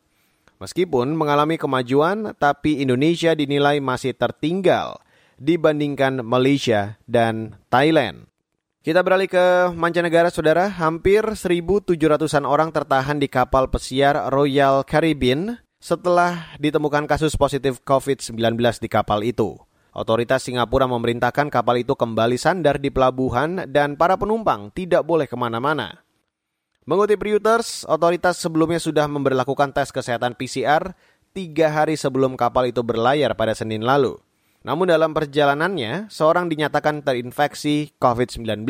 Meskipun 0.59 1.15
mengalami 1.15 1.55
kemajuan, 1.55 2.35
tapi 2.35 2.83
Indonesia 2.83 3.39
dinilai 3.39 3.79
masih 3.79 4.11
tertinggal 4.19 4.99
dibandingkan 5.39 6.19
Malaysia 6.27 6.99
dan 7.07 7.63
Thailand. 7.71 8.27
Kita 8.83 9.07
beralih 9.07 9.31
ke 9.31 9.71
mancanegara, 9.71 10.35
saudara. 10.35 10.67
Hampir 10.67 11.23
1.700-an 11.23 12.43
orang 12.43 12.75
tertahan 12.75 13.23
di 13.23 13.31
kapal 13.31 13.71
pesiar 13.71 14.35
Royal 14.35 14.83
Caribbean 14.83 15.63
setelah 15.79 16.59
ditemukan 16.59 17.07
kasus 17.07 17.39
positif 17.39 17.79
COVID-19 17.87 18.59
di 18.83 18.91
kapal 18.91 19.23
itu. 19.23 19.63
Otoritas 19.93 20.49
Singapura 20.49 20.89
memerintahkan 20.89 21.53
kapal 21.53 21.85
itu 21.85 21.93
kembali 21.93 22.41
sandar 22.41 22.81
di 22.81 22.89
pelabuhan 22.89 23.69
dan 23.69 24.01
para 24.01 24.17
penumpang 24.17 24.73
tidak 24.73 25.05
boleh 25.05 25.29
ke 25.29 25.37
mana-mana. 25.37 26.01
Mengutip 26.89 27.21
Reuters, 27.21 27.85
otoritas 27.85 28.41
sebelumnya 28.41 28.81
sudah 28.81 29.05
memperlakukan 29.07 29.71
tes 29.77 29.93
kesehatan 29.93 30.35
PCR 30.35 30.97
tiga 31.37 31.71
hari 31.71 31.95
sebelum 31.95 32.35
kapal 32.35 32.73
itu 32.73 32.81
berlayar 32.81 33.37
pada 33.37 33.53
Senin 33.53 33.85
lalu. 33.85 34.17
Namun 34.65 34.91
dalam 34.91 35.13
perjalanannya, 35.13 36.09
seorang 36.09 36.49
dinyatakan 36.49 37.05
terinfeksi 37.05 37.93
COVID-19. 38.01 38.65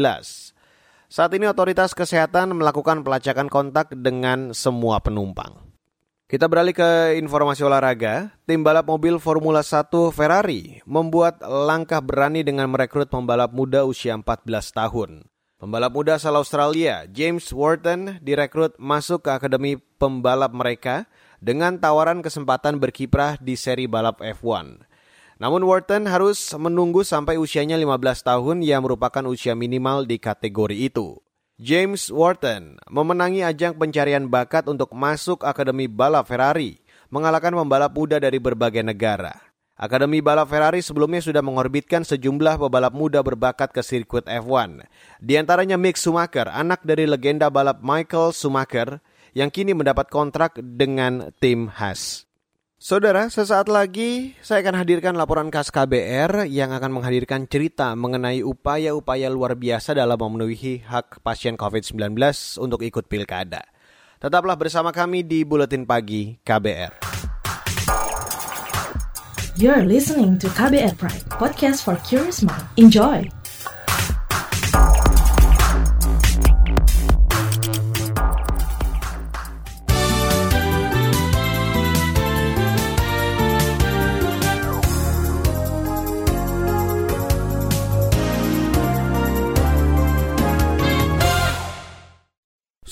Saat 1.12 1.30
ini 1.36 1.44
otoritas 1.46 1.94
kesehatan 1.96 2.56
melakukan 2.56 3.06
pelacakan 3.06 3.46
kontak 3.46 3.92
dengan 3.94 4.56
semua 4.56 4.98
penumpang. 4.98 5.71
Kita 6.32 6.48
beralih 6.48 6.72
ke 6.72 7.20
informasi 7.20 7.60
olahraga. 7.60 8.32
Tim 8.48 8.64
balap 8.64 8.88
mobil 8.88 9.20
Formula 9.20 9.60
1 9.60 9.92
Ferrari 10.16 10.80
membuat 10.88 11.44
langkah 11.44 12.00
berani 12.00 12.40
dengan 12.40 12.72
merekrut 12.72 13.12
pembalap 13.12 13.52
muda 13.52 13.84
usia 13.84 14.16
14 14.16 14.48
tahun. 14.72 15.28
Pembalap 15.60 15.92
muda 15.92 16.16
asal 16.16 16.32
Australia, 16.40 17.04
James 17.04 17.52
Wharton, 17.52 18.16
direkrut 18.24 18.72
masuk 18.80 19.28
ke 19.28 19.30
akademi 19.36 19.76
pembalap 20.00 20.56
mereka 20.56 21.04
dengan 21.36 21.76
tawaran 21.76 22.24
kesempatan 22.24 22.80
berkiprah 22.80 23.36
di 23.36 23.52
seri 23.52 23.84
balap 23.84 24.24
F1. 24.24 24.88
Namun 25.36 25.60
Wharton 25.68 26.08
harus 26.08 26.40
menunggu 26.56 27.04
sampai 27.04 27.36
usianya 27.36 27.76
15 27.76 28.24
tahun 28.24 28.64
yang 28.64 28.88
merupakan 28.88 29.20
usia 29.28 29.52
minimal 29.52 30.08
di 30.08 30.16
kategori 30.16 30.80
itu. 30.80 31.20
James 31.62 32.10
Wharton 32.10 32.74
memenangi 32.90 33.46
ajang 33.46 33.78
pencarian 33.78 34.26
bakat 34.26 34.66
untuk 34.66 34.90
masuk 34.98 35.46
Akademi 35.46 35.86
Balap 35.86 36.26
Ferrari, 36.26 36.82
mengalahkan 37.06 37.54
pembalap 37.54 37.94
muda 37.94 38.18
dari 38.18 38.42
berbagai 38.42 38.82
negara. 38.82 39.30
Akademi 39.78 40.18
Balap 40.18 40.50
Ferrari 40.50 40.82
sebelumnya 40.82 41.22
sudah 41.22 41.38
mengorbitkan 41.38 42.02
sejumlah 42.02 42.58
pebalap 42.66 42.90
muda 42.98 43.22
berbakat 43.22 43.70
ke 43.70 43.78
sirkuit 43.78 44.26
F1. 44.26 44.90
Di 45.22 45.38
antaranya 45.38 45.78
Mick 45.78 46.02
Schumacher, 46.02 46.50
anak 46.50 46.82
dari 46.82 47.06
legenda 47.06 47.46
balap 47.46 47.78
Michael 47.78 48.34
Schumacher, 48.34 48.98
yang 49.30 49.54
kini 49.54 49.70
mendapat 49.70 50.10
kontrak 50.10 50.58
dengan 50.58 51.30
tim 51.38 51.70
Haas. 51.70 52.26
Saudara, 52.82 53.30
sesaat 53.30 53.70
lagi 53.70 54.34
saya 54.42 54.58
akan 54.66 54.82
hadirkan 54.82 55.14
laporan 55.14 55.54
khas 55.54 55.70
KBR 55.70 56.50
yang 56.50 56.74
akan 56.74 56.98
menghadirkan 56.98 57.46
cerita 57.46 57.94
mengenai 57.94 58.42
upaya-upaya 58.42 59.30
luar 59.30 59.54
biasa 59.54 59.94
dalam 59.94 60.18
memenuhi 60.18 60.82
hak 60.82 61.22
pasien 61.22 61.54
COVID-19 61.54 62.18
untuk 62.58 62.82
ikut 62.82 63.06
pilkada. 63.06 63.62
Tetaplah 64.18 64.58
bersama 64.58 64.90
kami 64.90 65.22
di 65.22 65.46
Buletin 65.46 65.86
Pagi 65.86 66.42
KBR. 66.42 67.06
You're 69.54 69.86
listening 69.86 70.42
to 70.42 70.50
KBR 70.50 70.98
Pride, 70.98 71.22
podcast 71.38 71.86
for 71.86 71.94
curious 72.02 72.42
mind. 72.42 72.66
Enjoy! 72.74 73.41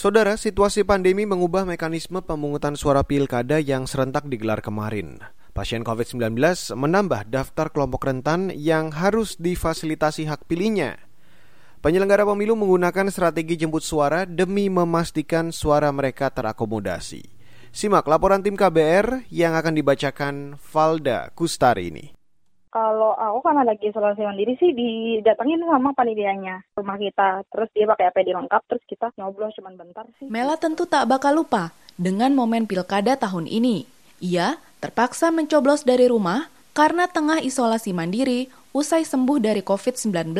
Saudara, 0.00 0.40
situasi 0.40 0.80
pandemi 0.80 1.28
mengubah 1.28 1.68
mekanisme 1.68 2.24
pemungutan 2.24 2.72
suara 2.72 3.04
pilkada 3.04 3.60
yang 3.60 3.84
serentak 3.84 4.32
digelar 4.32 4.64
kemarin. 4.64 5.20
Pasien 5.52 5.84
COVID-19 5.84 6.40
menambah 6.72 7.28
daftar 7.28 7.68
kelompok 7.68 8.08
rentan 8.08 8.48
yang 8.48 8.96
harus 8.96 9.36
difasilitasi 9.36 10.24
hak 10.24 10.48
pilihnya. 10.48 10.96
Penyelenggara 11.84 12.24
pemilu 12.24 12.56
menggunakan 12.56 13.12
strategi 13.12 13.60
jemput 13.60 13.84
suara 13.84 14.24
demi 14.24 14.72
memastikan 14.72 15.52
suara 15.52 15.92
mereka 15.92 16.32
terakomodasi. 16.32 17.20
Simak 17.68 18.08
laporan 18.08 18.40
tim 18.40 18.56
KBR 18.56 19.28
yang 19.28 19.52
akan 19.52 19.76
dibacakan 19.76 20.56
Valda 20.56 21.28
Kustari 21.36 21.92
ini. 21.92 22.19
Kalau 22.70 23.18
aku 23.18 23.42
karena 23.42 23.66
lagi 23.66 23.90
isolasi 23.90 24.22
mandiri 24.22 24.54
sih 24.62 24.70
didatengin 24.70 25.66
sama 25.66 25.90
panitianya 25.90 26.62
rumah 26.78 26.94
kita. 27.02 27.42
Terus 27.50 27.68
dia 27.74 27.90
pakai 27.90 28.14
APD 28.14 28.30
lengkap, 28.30 28.62
terus 28.70 28.84
kita 28.86 29.10
ngobrol 29.18 29.50
cuma 29.58 29.74
bentar 29.74 30.06
sih. 30.22 30.30
Mela 30.30 30.54
tentu 30.54 30.86
tak 30.86 31.10
bakal 31.10 31.42
lupa 31.42 31.74
dengan 31.98 32.30
momen 32.30 32.70
pilkada 32.70 33.18
tahun 33.18 33.50
ini. 33.50 33.90
Ia 34.22 34.54
terpaksa 34.78 35.34
mencoblos 35.34 35.82
dari 35.82 36.06
rumah 36.06 36.46
karena 36.70 37.10
tengah 37.10 37.42
isolasi 37.42 37.90
mandiri 37.90 38.46
usai 38.70 39.02
sembuh 39.02 39.42
dari 39.42 39.66
COVID-19. 39.66 40.30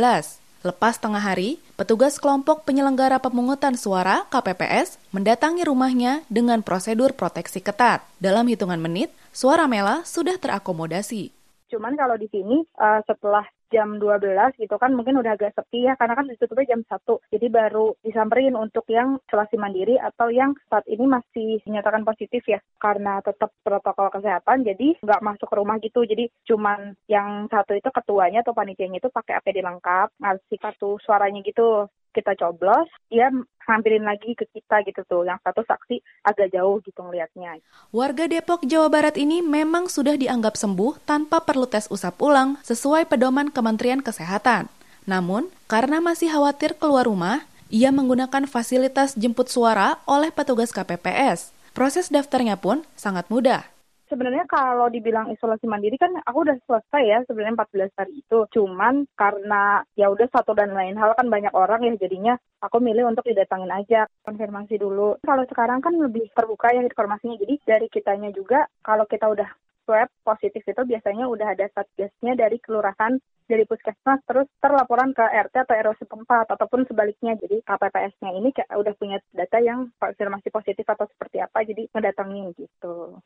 Lepas 0.61 1.01
tengah 1.01 1.25
hari, 1.25 1.57
petugas 1.75 2.21
kelompok 2.21 2.69
penyelenggara 2.69 3.17
pemungutan 3.17 3.81
suara 3.81 4.29
KPPS 4.29 5.01
mendatangi 5.11 5.65
rumahnya 5.65 6.21
dengan 6.29 6.61
prosedur 6.61 7.17
proteksi 7.17 7.65
ketat. 7.65 8.05
Dalam 8.21 8.45
hitungan 8.45 8.77
menit, 8.77 9.09
suara 9.33 9.65
Mela 9.65 10.05
sudah 10.05 10.37
terakomodasi. 10.37 11.40
Cuman 11.71 11.95
kalau 11.95 12.19
di 12.19 12.27
sini 12.29 12.67
uh, 12.77 13.01
setelah 13.07 13.47
jam 13.71 14.03
12 14.03 14.59
gitu 14.59 14.75
kan 14.83 14.91
mungkin 14.91 15.23
udah 15.23 15.39
agak 15.39 15.55
sepi 15.55 15.87
ya 15.87 15.95
karena 15.95 16.19
kan 16.19 16.27
ditutupnya 16.27 16.75
jam 16.75 16.83
1. 16.83 17.31
Jadi 17.31 17.47
baru 17.47 17.95
disamperin 18.03 18.59
untuk 18.59 18.85
yang 18.91 19.23
isolasi 19.31 19.55
mandiri 19.57 19.95
atau 19.97 20.27
yang 20.29 20.59
saat 20.67 20.83
ini 20.91 21.07
masih 21.07 21.63
dinyatakan 21.63 22.03
positif 22.03 22.43
ya 22.51 22.59
karena 22.83 23.23
tetap 23.23 23.55
protokol 23.63 24.11
kesehatan 24.11 24.67
jadi 24.67 24.99
nggak 24.99 25.23
masuk 25.23 25.47
ke 25.47 25.55
rumah 25.55 25.79
gitu. 25.79 26.03
Jadi 26.03 26.27
cuman 26.51 26.99
yang 27.07 27.47
satu 27.47 27.79
itu 27.79 27.89
ketuanya 27.95 28.43
atau 28.43 28.53
panitianya 28.53 28.99
itu 28.99 29.09
pakai 29.09 29.39
APD 29.39 29.63
lengkap, 29.63 30.19
ngasih 30.19 30.59
kartu 30.59 30.99
suaranya 31.07 31.41
gitu 31.47 31.87
kita 32.11 32.37
coblos, 32.39 32.89
dia 33.09 33.31
ngambilin 33.67 34.03
lagi 34.03 34.35
ke 34.35 34.45
kita 34.51 34.83
gitu 34.87 35.03
tuh. 35.07 35.23
Yang 35.23 35.41
satu 35.47 35.63
saksi 35.63 35.97
agak 36.27 36.51
jauh 36.51 36.83
gitu 36.83 37.01
ngelihatnya. 37.01 37.63
Warga 37.95 38.27
Depok, 38.27 38.67
Jawa 38.67 38.91
Barat 38.91 39.15
ini 39.15 39.41
memang 39.41 39.87
sudah 39.87 40.19
dianggap 40.19 40.59
sembuh 40.59 40.99
tanpa 41.07 41.43
perlu 41.43 41.71
tes 41.71 41.87
usap 41.89 42.19
ulang 42.19 42.59
sesuai 42.67 43.07
pedoman 43.07 43.49
Kementerian 43.55 44.03
Kesehatan. 44.03 44.67
Namun, 45.09 45.49
karena 45.71 45.99
masih 45.99 46.31
khawatir 46.31 46.77
keluar 46.77 47.07
rumah, 47.07 47.47
ia 47.71 47.95
menggunakan 47.95 48.51
fasilitas 48.51 49.15
jemput 49.15 49.49
suara 49.49 50.03
oleh 50.05 50.35
petugas 50.35 50.75
KPPS. 50.75 51.55
Proses 51.71 52.11
daftarnya 52.11 52.59
pun 52.59 52.83
sangat 52.99 53.31
mudah 53.31 53.63
sebenarnya 54.11 54.45
kalau 54.51 54.91
dibilang 54.91 55.31
isolasi 55.31 55.71
mandiri 55.71 55.95
kan 55.95 56.11
aku 56.27 56.43
udah 56.43 56.59
selesai 56.67 57.03
ya 57.07 57.19
sebenarnya 57.25 57.55
14 57.63 57.95
hari 57.95 58.13
itu. 58.19 58.39
Cuman 58.51 59.07
karena 59.15 59.87
ya 59.95 60.11
udah 60.11 60.27
satu 60.29 60.53
dan 60.59 60.75
lain 60.75 60.99
hal 60.99 61.15
kan 61.15 61.31
banyak 61.31 61.55
orang 61.55 61.87
ya 61.87 61.95
jadinya 61.95 62.35
aku 62.59 62.83
milih 62.83 63.07
untuk 63.07 63.25
didatangin 63.25 63.71
aja 63.71 64.11
konfirmasi 64.27 64.77
dulu. 64.77 65.17
Kalau 65.23 65.47
sekarang 65.47 65.79
kan 65.79 65.95
lebih 65.95 66.27
terbuka 66.35 66.75
ya 66.75 66.83
informasinya. 66.83 67.39
Jadi 67.39 67.55
dari 67.63 67.87
kitanya 67.87 68.35
juga 68.35 68.67
kalau 68.83 69.07
kita 69.07 69.31
udah 69.31 69.49
swab 69.87 70.11
positif 70.23 70.63
itu 70.63 70.83
biasanya 70.87 71.27
udah 71.27 71.51
ada 71.51 71.67
satgasnya 71.75 72.39
dari 72.39 72.63
kelurahan 72.63 73.19
dari 73.51 73.67
puskesmas 73.67 74.23
terus 74.23 74.47
terlaporan 74.63 75.11
ke 75.11 75.27
RT 75.27 75.67
atau 75.67 75.75
RW 75.75 75.99
setempat 75.99 76.47
ataupun 76.55 76.87
sebaliknya 76.87 77.35
jadi 77.35 77.59
KPPS-nya 77.67 78.31
ini 78.39 78.55
udah 78.55 78.95
punya 78.95 79.19
data 79.35 79.59
yang 79.59 79.91
konfirmasi 79.99 80.55
positif 80.55 80.87
atau 80.87 81.11
seperti 81.11 81.43
apa 81.43 81.67
jadi 81.67 81.91
ngedatangin 81.91 82.55
gitu. 82.55 83.19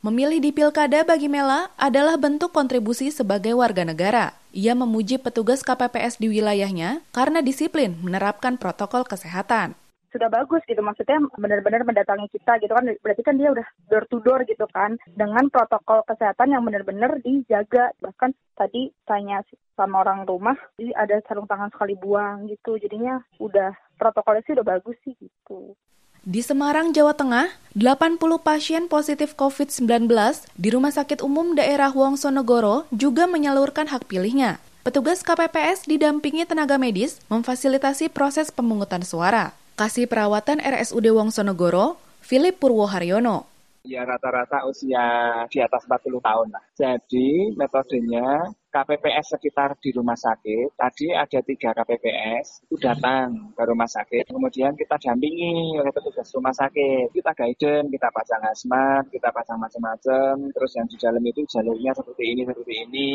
Memilih 0.00 0.40
di 0.40 0.48
pilkada 0.48 1.04
bagi 1.04 1.28
Mela 1.28 1.68
adalah 1.76 2.16
bentuk 2.16 2.56
kontribusi 2.56 3.12
sebagai 3.12 3.52
warga 3.52 3.84
negara. 3.84 4.32
Ia 4.56 4.72
memuji 4.72 5.20
petugas 5.20 5.60
KPPS 5.60 6.16
di 6.16 6.32
wilayahnya 6.32 7.04
karena 7.12 7.44
disiplin 7.44 8.00
menerapkan 8.00 8.56
protokol 8.56 9.04
kesehatan. 9.04 9.76
Sudah 10.08 10.32
bagus 10.32 10.64
gitu 10.64 10.80
maksudnya 10.80 11.20
benar-benar 11.36 11.84
mendatangi 11.84 12.32
kita 12.32 12.56
gitu 12.64 12.72
kan. 12.72 12.88
Berarti 13.04 13.20
kan 13.20 13.36
dia 13.36 13.52
udah 13.52 13.66
door 13.92 14.08
to 14.08 14.24
door 14.24 14.40
gitu 14.48 14.64
kan 14.72 14.96
dengan 15.12 15.52
protokol 15.52 16.00
kesehatan 16.08 16.56
yang 16.56 16.64
benar-benar 16.64 17.20
dijaga. 17.20 17.92
Bahkan 18.00 18.32
tadi 18.56 18.88
tanya 19.04 19.44
sama 19.76 20.00
orang 20.00 20.24
rumah 20.24 20.56
jadi 20.80 20.96
ada 20.96 21.20
sarung 21.28 21.44
tangan 21.44 21.68
sekali 21.76 21.92
buang 22.00 22.48
gitu. 22.48 22.80
Jadinya 22.80 23.20
udah 23.36 23.76
protokolnya 24.00 24.48
sih 24.48 24.56
udah 24.56 24.64
bagus 24.64 24.96
sih 25.04 25.12
gitu 25.20 25.76
di 26.20 26.44
Semarang, 26.44 26.92
Jawa 26.92 27.16
Tengah, 27.16 27.48
80 27.72 28.20
pasien 28.44 28.84
positif 28.92 29.32
COVID-19 29.40 30.10
di 30.58 30.68
Rumah 30.68 30.92
Sakit 30.92 31.24
Umum 31.24 31.56
Daerah 31.56 31.88
Wongsonegoro 31.96 32.84
juga 32.92 33.24
menyalurkan 33.24 33.88
hak 33.88 34.04
pilihnya. 34.04 34.60
Petugas 34.84 35.24
KPPS 35.24 35.88
didampingi 35.88 36.44
tenaga 36.44 36.76
medis 36.76 37.20
memfasilitasi 37.32 38.12
proses 38.12 38.52
pemungutan 38.52 39.00
suara. 39.00 39.56
Kasih 39.80 40.04
perawatan 40.04 40.60
RSUD 40.60 41.08
Wongsonegoro, 41.08 41.96
Philip 42.20 42.56
Purwoharyono. 42.60 43.48
Ya 43.80 44.04
rata-rata 44.04 44.68
usia 44.68 45.00
di 45.48 45.56
atas 45.64 45.88
40 45.88 46.20
tahun 46.20 46.48
lah. 46.52 46.64
Jadi 46.76 47.56
metodenya 47.56 48.52
KPPS 48.70 49.34
sekitar 49.34 49.74
di 49.82 49.90
rumah 49.90 50.14
sakit, 50.14 50.78
tadi 50.78 51.10
ada 51.10 51.42
tiga 51.42 51.74
KPPS, 51.74 52.70
itu 52.70 52.78
datang 52.78 53.50
ke 53.50 53.62
rumah 53.66 53.90
sakit, 53.90 54.30
kemudian 54.30 54.78
kita 54.78 54.94
dampingi 54.94 55.74
oleh 55.74 55.90
petugas 55.90 56.30
rumah 56.30 56.54
sakit, 56.54 57.10
kita 57.10 57.34
guidance, 57.34 57.90
kita 57.90 58.08
pasang 58.14 58.42
hazmat, 58.46 59.10
kita 59.10 59.28
pasang 59.34 59.58
macam-macam, 59.58 60.54
terus 60.54 60.72
yang 60.78 60.86
di 60.86 60.96
dalam 61.02 61.22
itu 61.26 61.42
jalurnya 61.50 61.92
seperti 61.98 62.24
ini, 62.30 62.42
seperti 62.46 62.74
ini. 62.86 63.10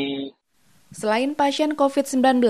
Selain 0.91 1.32
pasien 1.32 1.72
COVID-19, 1.72 2.44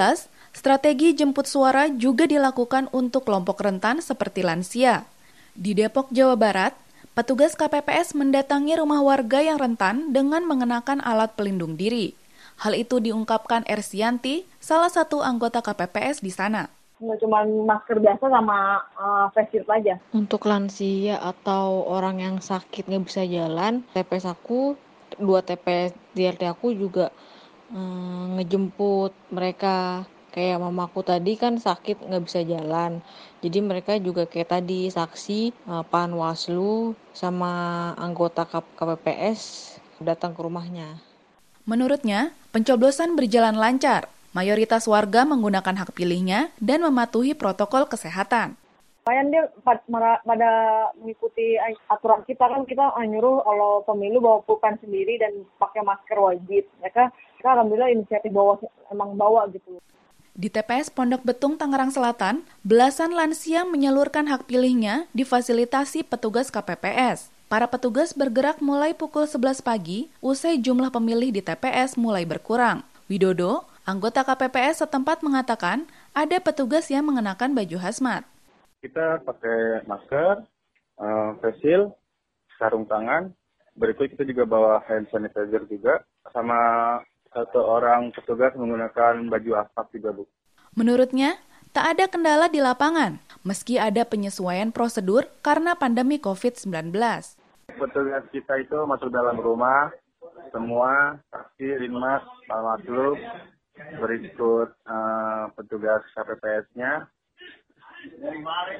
strategi 0.49 1.13
jemput 1.13 1.45
suara 1.45 1.93
juga 1.93 2.25
dilakukan 2.25 2.89
untuk 2.89 3.29
kelompok 3.29 3.61
rentan 3.61 4.01
seperti 4.01 4.41
lansia. 4.41 5.05
Di 5.53 5.77
Depok, 5.77 6.09
Jawa 6.09 6.33
Barat, 6.33 6.73
petugas 7.13 7.53
KPPS 7.53 8.17
mendatangi 8.17 8.81
rumah 8.81 9.05
warga 9.05 9.45
yang 9.45 9.61
rentan 9.61 10.09
dengan 10.09 10.41
mengenakan 10.49 11.05
alat 11.05 11.37
pelindung 11.37 11.77
diri. 11.77 12.24
Hal 12.55 12.73
itu 12.73 13.03
diungkapkan 13.03 13.67
Ersianti, 13.67 14.47
salah 14.63 14.87
satu 14.87 15.19
anggota 15.19 15.59
KPPS 15.59 16.23
di 16.23 16.31
sana. 16.31 16.71
Nggak 17.03 17.19
cuma 17.19 17.43
masker 17.43 17.99
biasa 17.99 18.31
sama 18.31 18.79
uh, 18.95 19.27
face 19.35 19.51
shield 19.51 19.67
aja. 19.67 19.99
Untuk 20.15 20.47
lansia 20.47 21.19
atau 21.19 21.83
orang 21.83 22.23
yang 22.23 22.35
sakit 22.39 22.87
nggak 22.87 23.03
bisa 23.03 23.27
jalan, 23.27 23.83
TPS 23.91 24.31
aku, 24.31 24.79
dua 25.19 25.43
TPS 25.43 25.91
di 26.15 26.23
RT 26.23 26.47
aku 26.47 26.71
juga 26.71 27.11
um, 27.75 28.39
ngejemput 28.39 29.11
mereka 29.31 30.07
kayak 30.31 30.59
mamaku 30.59 30.99
tadi 30.99 31.39
kan 31.39 31.55
sakit 31.55 32.11
nggak 32.11 32.23
bisa 32.27 32.43
jalan 32.43 32.99
jadi 33.39 33.63
mereka 33.63 33.95
juga 34.03 34.27
kayak 34.27 34.51
tadi 34.51 34.91
saksi 34.91 35.55
uh, 35.63 35.83
panwaslu 35.87 36.91
sama 37.15 37.95
anggota 37.95 38.43
KPPS 38.43 39.71
datang 40.03 40.35
ke 40.35 40.43
rumahnya 40.43 40.99
Menurutnya, 41.65 42.29
pencoblosan 42.55 43.19
berjalan 43.19 43.59
lancar. 43.59 44.07
Mayoritas 44.31 44.87
warga 44.87 45.27
menggunakan 45.27 45.75
hak 45.75 45.91
pilihnya 45.91 46.55
dan 46.63 46.87
mematuhi 46.87 47.35
protokol 47.35 47.83
kesehatan. 47.83 48.55
Lumayan 49.03 49.27
dia 49.27 49.43
pada 50.23 50.51
mengikuti 50.95 51.59
aturan 51.91 52.23
kita 52.23 52.47
kan 52.47 52.63
kita 52.63 52.95
nyuruh 52.95 53.43
kalau 53.43 53.83
pemilu 53.83 54.23
bawa 54.23 54.39
pulpen 54.47 54.79
sendiri 54.79 55.19
dan 55.19 55.43
pakai 55.59 55.83
masker 55.83 56.15
wajib. 56.15 56.63
Mereka, 56.79 57.11
mereka 57.11 57.49
alhamdulillah 57.59 57.91
inisiatif 57.91 58.31
bawa 58.31 58.55
emang 58.87 59.19
bawa 59.19 59.51
gitu. 59.51 59.75
Di 60.35 60.47
TPS 60.47 60.91
Pondok 60.91 61.27
Betung, 61.27 61.59
Tangerang 61.59 61.91
Selatan, 61.91 62.43
belasan 62.63 63.15
lansia 63.15 63.67
menyalurkan 63.67 64.31
hak 64.31 64.47
pilihnya 64.47 65.11
difasilitasi 65.11 66.07
petugas 66.07 66.51
KPPS. 66.51 67.34
Para 67.45 67.69
petugas 67.69 68.09
bergerak 68.17 68.57
mulai 68.57 68.97
pukul 68.97 69.29
11 69.29 69.61
pagi, 69.61 70.09
usai 70.17 70.57
jumlah 70.57 70.89
pemilih 70.89 71.29
di 71.29 71.45
TPS 71.45 71.93
mulai 71.93 72.25
berkurang. 72.25 72.81
Widodo, 73.05 73.69
anggota 73.85 74.25
KPPS 74.25 74.81
setempat 74.81 75.21
mengatakan 75.21 75.85
ada 76.17 76.41
petugas 76.41 76.89
yang 76.89 77.05
mengenakan 77.05 77.53
baju 77.53 77.77
hazmat. 77.77 78.25
Kita 78.81 79.21
pakai 79.21 79.85
masker, 79.85 80.41
uh, 80.97 81.37
face 81.37 81.61
shield, 81.61 81.93
sarung 82.57 82.89
tangan, 82.89 83.29
berikut 83.77 84.09
kita 84.17 84.25
juga 84.25 84.49
bawa 84.49 84.81
hand 84.89 85.05
sanitizer 85.13 85.69
juga, 85.69 86.01
sama 86.33 86.57
satu 87.29 87.61
orang 87.61 88.09
petugas 88.09 88.57
menggunakan 88.57 89.21
baju 89.29 89.51
asap 89.61 90.01
juga, 90.01 90.17
Bu. 90.17 90.23
Menurutnya, 90.73 91.37
tak 91.75 91.91
ada 91.91 92.07
kendala 92.07 92.47
di 92.47 92.63
lapangan, 92.63 93.19
meski 93.43 93.75
ada 93.75 94.07
penyesuaian 94.07 94.71
prosedur 94.71 95.27
karena 95.43 95.75
pandemi 95.75 96.15
COVID-19. 96.23 96.95
Petugas 97.75 98.23
kita 98.31 98.63
itu 98.63 98.79
masuk 98.87 99.11
dalam 99.11 99.35
rumah, 99.35 99.91
semua 100.55 101.19
saksi, 101.35 101.83
Rinmas, 101.83 102.23
Bawaslu, 102.47 103.19
berikut 103.99 104.71
uh, 104.87 105.51
petugas 105.51 105.99
KPPS-nya, 106.15 107.11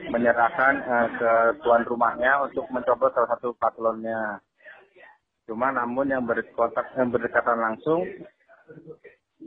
menyerahkan 0.08 0.74
uh, 0.88 1.08
ke 1.20 1.32
tuan 1.68 1.84
rumahnya 1.84 2.48
untuk 2.48 2.64
mencoblos 2.72 3.12
salah 3.12 3.36
satu 3.36 3.52
paslonnya. 3.60 4.40
Cuma 5.52 5.68
namun 5.76 6.16
yang 6.16 6.24
berkontak 6.24 6.96
yang 6.96 7.12
berdekatan 7.12 7.60
langsung 7.60 8.08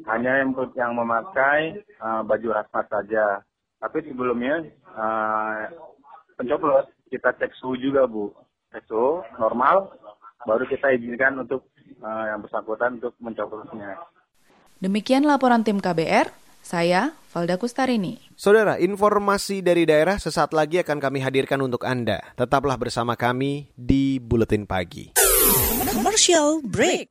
hanya 0.07 0.45
yang 0.45 0.51
yang 0.79 0.93
memakai 0.95 1.83
uh, 1.99 2.23
baju 2.23 2.49
hazmat 2.55 2.87
saja. 2.87 3.43
Tapi 3.79 3.99
sebelumnya 4.07 4.63
uh, 4.95 5.71
pencoblos 6.39 6.87
kita 7.11 7.35
cek 7.35 7.55
suhu 7.59 7.79
juga 7.79 8.05
bu, 8.07 8.31
cek 8.75 8.85
suhu 8.87 9.25
normal, 9.41 9.91
baru 10.45 10.67
kita 10.69 10.95
izinkan 10.95 11.43
untuk 11.43 11.67
uh, 12.03 12.25
yang 12.31 12.43
bersangkutan 12.43 12.99
untuk 13.01 13.15
mencoblosnya. 13.19 13.99
Demikian 14.79 15.27
laporan 15.27 15.67
tim 15.67 15.83
KBR, 15.83 16.31
saya 16.63 17.19
Valda 17.35 17.59
Kustarini. 17.59 18.23
Saudara, 18.39 18.79
informasi 18.79 19.59
dari 19.59 19.83
daerah 19.83 20.23
sesaat 20.23 20.55
lagi 20.55 20.79
akan 20.79 21.03
kami 21.03 21.19
hadirkan 21.19 21.59
untuk 21.59 21.83
Anda. 21.83 22.23
Tetaplah 22.39 22.79
bersama 22.79 23.19
kami 23.19 23.75
di 23.75 24.23
Buletin 24.23 24.71
Pagi. 24.71 25.19
Commercial 25.91 26.63
break. 26.63 27.11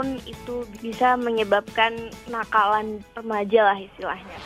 itu 0.25 0.67
bisa 0.81 1.15
menyebabkan 1.19 2.11
nakalan 2.29 3.01
remaja 3.13 3.73
lah 3.73 3.77
istilahnya. 3.77 4.37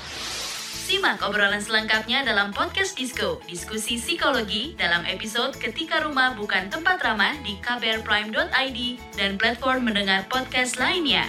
Simak 0.85 1.25
obrolan 1.25 1.57
selengkapnya 1.57 2.21
dalam 2.21 2.53
podcast 2.53 2.93
Disco, 2.93 3.41
diskusi 3.49 3.97
psikologi 3.97 4.77
dalam 4.77 5.01
episode 5.09 5.57
Ketika 5.57 5.97
Rumah 6.05 6.37
Bukan 6.37 6.69
Tempat 6.69 7.01
Ramah 7.01 7.33
di 7.41 7.57
kbrprime.id 7.57 8.79
dan 9.17 9.33
platform 9.41 9.89
mendengar 9.89 10.29
podcast 10.29 10.77
lainnya. 10.77 11.25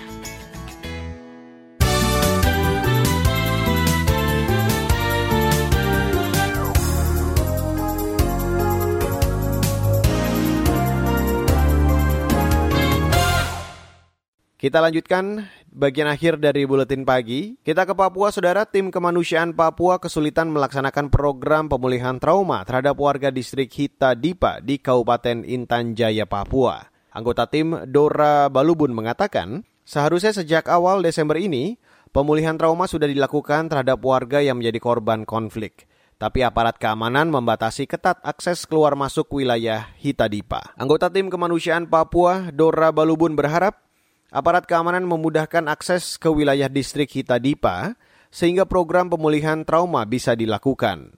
Kita 14.56 14.80
lanjutkan 14.80 15.52
bagian 15.68 16.08
akhir 16.08 16.40
dari 16.40 16.64
buletin 16.64 17.04
pagi. 17.04 17.60
Kita 17.60 17.84
ke 17.84 17.92
Papua, 17.92 18.32
saudara. 18.32 18.64
Tim 18.64 18.88
kemanusiaan 18.88 19.52
Papua 19.52 20.00
kesulitan 20.00 20.48
melaksanakan 20.48 21.12
program 21.12 21.68
pemulihan 21.68 22.16
trauma 22.16 22.64
terhadap 22.64 22.96
warga 22.96 23.28
distrik 23.28 23.68
Hita 23.68 24.16
Dipa 24.16 24.64
di 24.64 24.80
Kabupaten 24.80 25.44
Intan 25.44 25.92
Jaya, 25.92 26.24
Papua. 26.24 26.88
Anggota 27.12 27.44
tim 27.52 27.84
Dora 27.84 28.48
Balubun 28.48 28.96
mengatakan, 28.96 29.60
seharusnya 29.84 30.32
sejak 30.32 30.72
awal 30.72 31.04
Desember 31.04 31.36
ini, 31.36 31.76
pemulihan 32.16 32.56
trauma 32.56 32.88
sudah 32.88 33.12
dilakukan 33.12 33.68
terhadap 33.68 34.00
warga 34.00 34.40
yang 34.40 34.56
menjadi 34.56 34.80
korban 34.80 35.28
konflik 35.28 35.84
tapi 36.16 36.40
aparat 36.40 36.80
keamanan 36.80 37.28
membatasi 37.28 37.84
ketat 37.84 38.16
akses 38.24 38.64
keluar 38.64 38.96
masuk 38.96 39.28
wilayah 39.36 39.92
Hitadipa. 40.00 40.72
Anggota 40.80 41.12
tim 41.12 41.28
kemanusiaan 41.28 41.92
Papua, 41.92 42.48
Dora 42.56 42.88
Balubun 42.88 43.36
berharap 43.36 43.85
aparat 44.30 44.66
keamanan 44.66 45.06
memudahkan 45.06 45.66
akses 45.70 46.18
ke 46.18 46.28
wilayah 46.28 46.66
distrik 46.66 47.10
Hitadipa 47.12 47.94
sehingga 48.28 48.68
program 48.68 49.08
pemulihan 49.08 49.64
trauma 49.64 50.04
bisa 50.04 50.36
dilakukan. 50.36 51.16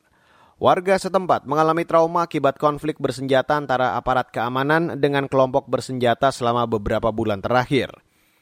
Warga 0.59 0.99
setempat 0.99 1.47
mengalami 1.47 1.87
trauma 1.87 2.27
akibat 2.27 2.59
konflik 2.59 2.99
bersenjata 2.99 3.55
antara 3.55 3.95
aparat 3.95 4.35
keamanan 4.35 4.99
dengan 4.99 5.31
kelompok 5.31 5.71
bersenjata 5.71 6.35
selama 6.35 6.67
beberapa 6.67 7.15
bulan 7.15 7.39
terakhir. 7.39 7.95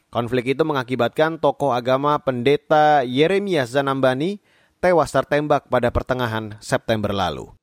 Konflik 0.09 0.57
itu 0.57 0.63
mengakibatkan 0.65 1.37
tokoh 1.37 1.75
agama 1.75 2.17
pendeta 2.17 3.05
Yeremia 3.05 3.69
Zanambani 3.69 4.41
tewas 4.77 5.09
tertembak 5.09 5.69
pada 5.69 5.89
pertengahan 5.89 6.57
September 6.61 7.13
lalu. 7.13 7.56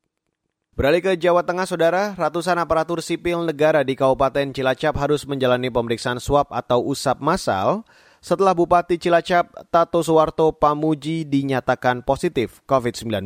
Beralih 0.75 0.99
ke 0.99 1.15
Jawa 1.15 1.39
Tengah, 1.47 1.63
saudara, 1.63 2.11
ratusan 2.19 2.59
aparatur 2.59 2.99
sipil 2.99 3.47
negara 3.47 3.87
di 3.87 3.95
Kabupaten 3.95 4.51
Cilacap 4.51 4.99
harus 4.99 5.23
menjalani 5.23 5.71
pemeriksaan 5.71 6.19
swab 6.19 6.51
atau 6.51 6.83
usap 6.83 7.23
massal 7.23 7.87
setelah 8.19 8.51
Bupati 8.51 8.99
Cilacap 8.99 9.71
Tato 9.71 10.03
Suwarto 10.03 10.51
Pamuji 10.51 11.23
dinyatakan 11.23 12.03
positif 12.03 12.59
COVID-19. 12.67 13.23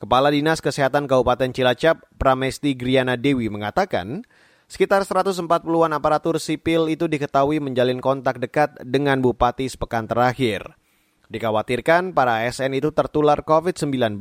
Kepala 0.00 0.32
Dinas 0.32 0.64
Kesehatan 0.64 1.04
Kabupaten 1.04 1.52
Cilacap, 1.52 2.00
Pramesti 2.16 2.80
Griana 2.80 3.20
Dewi 3.20 3.52
mengatakan, 3.52 4.24
sekitar 4.72 5.04
140-an 5.04 5.92
aparatur 5.92 6.40
sipil 6.40 6.88
itu 6.88 7.12
diketahui 7.12 7.60
menjalin 7.60 8.00
kontak 8.00 8.40
dekat 8.40 8.80
dengan 8.80 9.20
Bupati 9.20 9.68
sepekan 9.68 10.08
terakhir. 10.08 10.80
Dikhawatirkan 11.28 12.16
para 12.16 12.48
ASN 12.48 12.72
itu 12.72 12.88
tertular 12.88 13.44
COVID-19. 13.44 14.16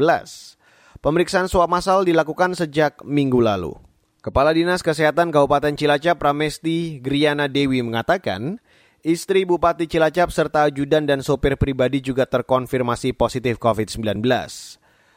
Pemeriksaan 1.02 1.50
swab 1.50 1.66
massal 1.66 2.06
dilakukan 2.06 2.54
sejak 2.54 3.02
minggu 3.02 3.42
lalu. 3.42 3.74
Kepala 4.22 4.54
Dinas 4.54 4.86
Kesehatan 4.86 5.34
Kabupaten 5.34 5.74
Cilacap 5.74 6.22
Pramesti 6.22 7.02
Griana 7.02 7.50
Dewi 7.50 7.82
mengatakan, 7.82 8.62
istri 9.02 9.42
Bupati 9.42 9.90
Cilacap 9.90 10.30
serta 10.30 10.70
ajudan 10.70 11.10
dan 11.10 11.26
sopir 11.26 11.58
pribadi 11.58 12.06
juga 12.06 12.30
terkonfirmasi 12.30 13.18
positif 13.18 13.58
COVID-19. 13.58 14.22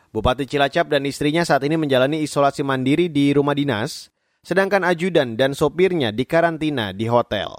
Bupati 0.09 0.49
Cilacap 0.49 0.89
dan 0.89 1.05
istrinya 1.05 1.45
saat 1.45 1.61
ini 1.69 1.77
menjalani 1.77 2.25
isolasi 2.25 2.65
mandiri 2.65 3.13
di 3.13 3.37
rumah 3.37 3.53
dinas, 3.53 4.09
sedangkan 4.41 4.89
ajudan 4.89 5.37
dan 5.37 5.53
sopirnya 5.53 6.17
dikarantina 6.17 6.97
di 6.97 7.13
hotel. 7.13 7.53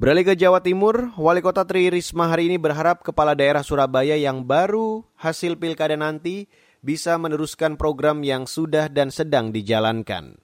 Beralih 0.00 0.32
ke 0.32 0.40
Jawa 0.40 0.64
Timur, 0.64 1.12
Wali 1.20 1.44
Kota 1.44 1.68
Tri 1.68 1.92
Risma 1.92 2.32
hari 2.32 2.48
ini 2.48 2.56
berharap 2.56 3.04
kepala 3.04 3.36
daerah 3.36 3.60
Surabaya 3.60 4.16
yang 4.16 4.40
baru 4.40 5.04
hasil 5.20 5.60
pilkada 5.60 6.00
nanti 6.00 6.48
bisa 6.84 7.16
meneruskan 7.20 7.78
program 7.78 8.24
yang 8.24 8.44
sudah 8.44 8.88
dan 8.90 9.12
sedang 9.12 9.52
dijalankan. 9.52 10.40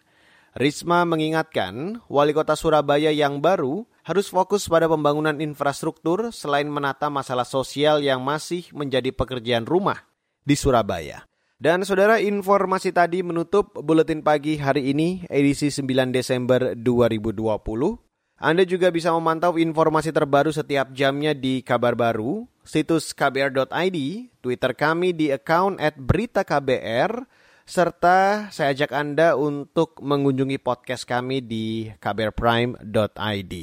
Risma 0.53 1.09
mengingatkan, 1.09 2.05
wali 2.12 2.37
kota 2.37 2.53
Surabaya 2.53 3.09
yang 3.09 3.40
baru 3.40 3.88
harus 4.05 4.29
fokus 4.29 4.68
pada 4.68 4.85
pembangunan 4.85 5.40
infrastruktur 5.40 6.29
selain 6.29 6.68
menata 6.68 7.09
masalah 7.09 7.49
sosial 7.49 8.05
yang 8.05 8.21
masih 8.21 8.68
menjadi 8.77 9.16
pekerjaan 9.16 9.64
rumah 9.64 10.05
di 10.45 10.53
Surabaya. 10.53 11.25
Dan 11.62 11.87
saudara 11.87 12.18
informasi 12.18 12.90
tadi 12.90 13.23
menutup 13.23 13.73
buletin 13.81 14.21
pagi 14.21 14.59
hari 14.59 14.90
ini 14.92 15.25
edisi 15.31 15.71
9 15.71 16.11
Desember 16.12 16.75
2020. 16.75 18.12
Anda 18.42 18.66
juga 18.66 18.90
bisa 18.90 19.14
memantau 19.14 19.55
informasi 19.55 20.11
terbaru 20.11 20.50
setiap 20.50 20.90
jamnya 20.90 21.31
di 21.31 21.62
kabar 21.62 21.94
baru, 21.94 22.42
situs 22.66 23.14
kbr.id, 23.14 23.98
Twitter 24.42 24.72
kami 24.74 25.14
di 25.14 25.31
account 25.31 25.78
at 25.78 25.94
berita 25.94 26.42
KBR, 26.42 27.22
serta 27.62 28.50
saya 28.50 28.74
ajak 28.74 28.90
Anda 28.90 29.38
untuk 29.38 30.02
mengunjungi 30.02 30.59
podcast 30.59 31.07
kami 31.07 31.38
di 31.46 31.87
kbrprime.id. 32.02 33.55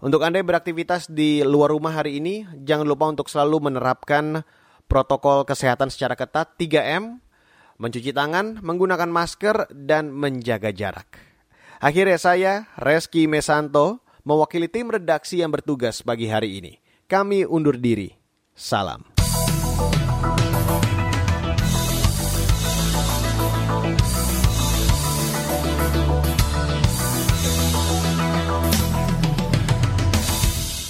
Untuk 0.00 0.20
Anda 0.24 0.40
yang 0.40 0.48
beraktivitas 0.56 1.12
di 1.12 1.44
luar 1.44 1.76
rumah 1.76 1.92
hari 1.92 2.16
ini, 2.16 2.48
jangan 2.64 2.88
lupa 2.88 3.12
untuk 3.12 3.28
selalu 3.28 3.68
menerapkan 3.68 4.40
protokol 4.88 5.44
kesehatan 5.44 5.92
secara 5.92 6.16
ketat 6.16 6.56
3M, 6.56 7.20
mencuci 7.76 8.16
tangan, 8.16 8.64
menggunakan 8.64 9.12
masker, 9.12 9.68
dan 9.68 10.16
menjaga 10.16 10.72
jarak. 10.72 11.27
Akhirnya 11.78 12.18
saya, 12.18 12.66
Reski 12.74 13.30
Mesanto, 13.30 14.02
mewakili 14.26 14.66
tim 14.66 14.90
redaksi 14.90 15.38
yang 15.38 15.54
bertugas 15.54 16.02
pagi 16.02 16.26
hari 16.26 16.58
ini. 16.58 16.82
Kami 17.06 17.46
undur 17.46 17.78
diri. 17.78 18.10
Salam. 18.58 19.06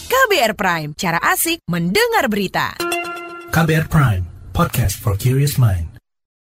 KBR 0.08 0.56
Prime, 0.56 0.90
cara 0.96 1.20
asik 1.20 1.60
mendengar 1.68 2.32
berita. 2.32 2.72
KBR 3.52 3.92
Prime, 3.92 4.24
podcast 4.56 4.96
for 4.96 5.20
curious 5.20 5.60
mind. 5.60 5.97